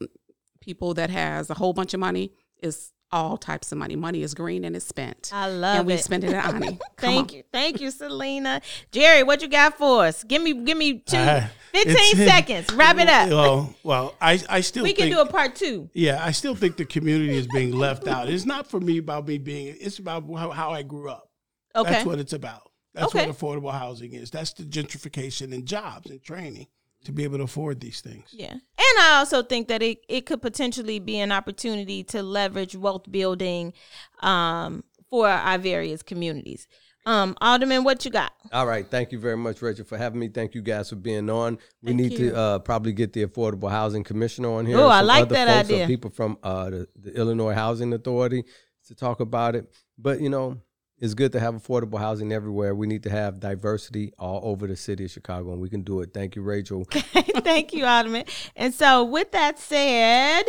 people 0.61 0.93
that 0.93 1.09
has 1.09 1.49
a 1.49 1.55
whole 1.55 1.73
bunch 1.73 1.93
of 1.93 1.99
money. 1.99 2.31
It's 2.57 2.93
all 3.11 3.37
types 3.37 3.71
of 3.71 3.77
money. 3.77 3.95
Money 3.95 4.21
is 4.21 4.33
green 4.33 4.63
and 4.63 4.75
it's 4.75 4.85
spent. 4.85 5.31
I 5.33 5.49
love 5.49 5.75
it. 5.75 5.79
and 5.79 5.87
we 5.87 5.93
it. 5.95 6.03
spend 6.03 6.23
it 6.23 6.33
at 6.33 6.53
Ani. 6.53 6.79
Thank 6.97 7.33
you. 7.33 7.43
Thank 7.51 7.81
you, 7.81 7.91
Selena. 7.91 8.61
Jerry, 8.91 9.23
what 9.23 9.41
you 9.41 9.47
got 9.47 9.77
for 9.77 10.05
us? 10.05 10.23
Give 10.23 10.41
me 10.41 10.53
give 10.53 10.77
me 10.77 10.99
two, 10.99 11.17
uh, 11.17 11.47
15 11.73 12.15
seconds. 12.15 12.73
Wrap 12.73 12.97
it 12.97 13.09
up. 13.09 13.29
Well, 13.29 13.75
well, 13.83 14.15
I, 14.21 14.39
I 14.49 14.61
still 14.61 14.83
We 14.83 14.93
can 14.93 15.09
do 15.09 15.19
a 15.19 15.25
part 15.25 15.55
two. 15.55 15.89
Yeah, 15.93 16.23
I 16.23 16.31
still 16.31 16.55
think 16.55 16.77
the 16.77 16.85
community 16.85 17.35
is 17.35 17.47
being 17.47 17.71
left 17.71 18.07
out. 18.07 18.29
It's 18.29 18.45
not 18.45 18.67
for 18.67 18.79
me 18.79 18.97
about 18.97 19.27
me 19.27 19.37
being 19.37 19.75
it's 19.79 19.99
about 19.99 20.23
how, 20.35 20.51
how 20.51 20.71
I 20.71 20.83
grew 20.83 21.09
up. 21.09 21.29
Okay. 21.75 21.89
That's 21.89 22.05
what 22.05 22.19
it's 22.19 22.33
about. 22.33 22.71
That's 22.93 23.13
okay. 23.15 23.27
what 23.27 23.37
affordable 23.37 23.71
housing 23.71 24.13
is. 24.13 24.31
That's 24.31 24.53
the 24.53 24.63
gentrification 24.63 25.53
and 25.53 25.65
jobs 25.65 26.09
and 26.09 26.21
training 26.21 26.67
to 27.05 27.11
be 27.11 27.23
able 27.23 27.37
to 27.37 27.43
afford 27.43 27.79
these 27.79 28.01
things. 28.01 28.29
Yeah. 28.31 28.51
And 28.51 28.99
I 28.99 29.17
also 29.19 29.41
think 29.43 29.67
that 29.69 29.81
it, 29.81 29.99
it 30.07 30.25
could 30.25 30.41
potentially 30.41 30.99
be 30.99 31.19
an 31.19 31.31
opportunity 31.31 32.03
to 32.05 32.21
leverage 32.21 32.75
wealth 32.75 33.09
building 33.09 33.73
um, 34.21 34.83
for 35.09 35.27
our 35.27 35.57
various 35.57 36.01
communities. 36.03 36.67
Um, 37.05 37.35
Alderman, 37.41 37.85
what 37.85 38.03
you 38.03 38.11
got? 38.11 38.33
All 38.51 38.67
right. 38.67 38.85
Thank 38.85 39.11
you 39.11 39.19
very 39.19 39.37
much, 39.37 39.61
Rachel, 39.61 39.85
for 39.85 39.97
having 39.97 40.19
me. 40.19 40.27
Thank 40.27 40.53
you 40.53 40.61
guys 40.61 40.89
for 40.89 40.97
being 40.97 41.29
on. 41.29 41.57
We 41.81 41.87
Thank 41.87 41.97
need 41.97 42.11
you. 42.11 42.29
to 42.29 42.35
uh, 42.35 42.59
probably 42.59 42.91
get 42.91 43.13
the 43.13 43.25
Affordable 43.25 43.71
Housing 43.71 44.03
Commissioner 44.03 44.49
on 44.51 44.65
here. 44.65 44.77
Oh, 44.77 44.87
I 44.87 45.01
like 45.01 45.29
that 45.29 45.47
idea. 45.47 45.87
people 45.87 46.11
from 46.11 46.37
uh, 46.43 46.69
the, 46.69 46.87
the 46.95 47.15
Illinois 47.15 47.53
Housing 47.53 47.93
Authority 47.93 48.43
to 48.87 48.95
talk 48.95 49.21
about 49.21 49.55
it. 49.55 49.73
But, 49.97 50.21
you 50.21 50.29
know, 50.29 50.61
it's 50.99 51.13
good 51.13 51.31
to 51.31 51.39
have 51.39 51.55
affordable 51.55 51.99
housing 51.99 52.31
everywhere. 52.33 52.75
We 52.75 52.87
need 52.87 53.03
to 53.03 53.09
have 53.09 53.39
diversity 53.39 54.11
all 54.19 54.41
over 54.43 54.67
the 54.67 54.75
city 54.75 55.05
of 55.05 55.11
Chicago, 55.11 55.51
and 55.53 55.61
we 55.61 55.69
can 55.69 55.81
do 55.81 56.01
it. 56.01 56.13
Thank 56.13 56.35
you, 56.35 56.41
Rachel. 56.41 56.81
Okay, 56.81 57.01
thank 57.41 57.73
you, 57.73 57.85
Alderman. 57.85 58.25
And 58.55 58.73
so, 58.73 59.03
with 59.03 59.31
that 59.31 59.59
said, 59.59 60.43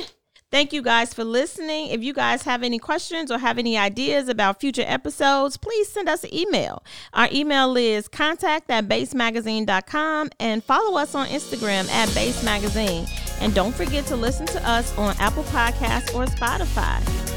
thank 0.50 0.72
you 0.72 0.82
guys 0.82 1.14
for 1.14 1.24
listening. 1.24 1.88
If 1.88 2.02
you 2.02 2.12
guys 2.12 2.42
have 2.42 2.62
any 2.62 2.78
questions 2.78 3.30
or 3.30 3.38
have 3.38 3.58
any 3.58 3.78
ideas 3.78 4.28
about 4.28 4.60
future 4.60 4.84
episodes, 4.86 5.56
please 5.56 5.88
send 5.88 6.08
us 6.08 6.24
an 6.24 6.34
email. 6.34 6.82
Our 7.12 7.28
email 7.32 7.76
is 7.76 8.08
contact 8.08 8.70
at 8.70 8.88
bacemagazine.com 8.88 10.30
and 10.40 10.64
follow 10.64 10.98
us 10.98 11.14
on 11.14 11.28
Instagram 11.28 11.88
at 11.90 12.12
Base 12.14 12.42
Magazine. 12.42 13.06
And 13.40 13.54
don't 13.54 13.74
forget 13.74 14.04
to 14.06 14.16
listen 14.16 14.46
to 14.46 14.68
us 14.68 14.96
on 14.98 15.14
Apple 15.18 15.44
Podcasts 15.44 16.14
or 16.14 16.26
Spotify. 16.26 17.29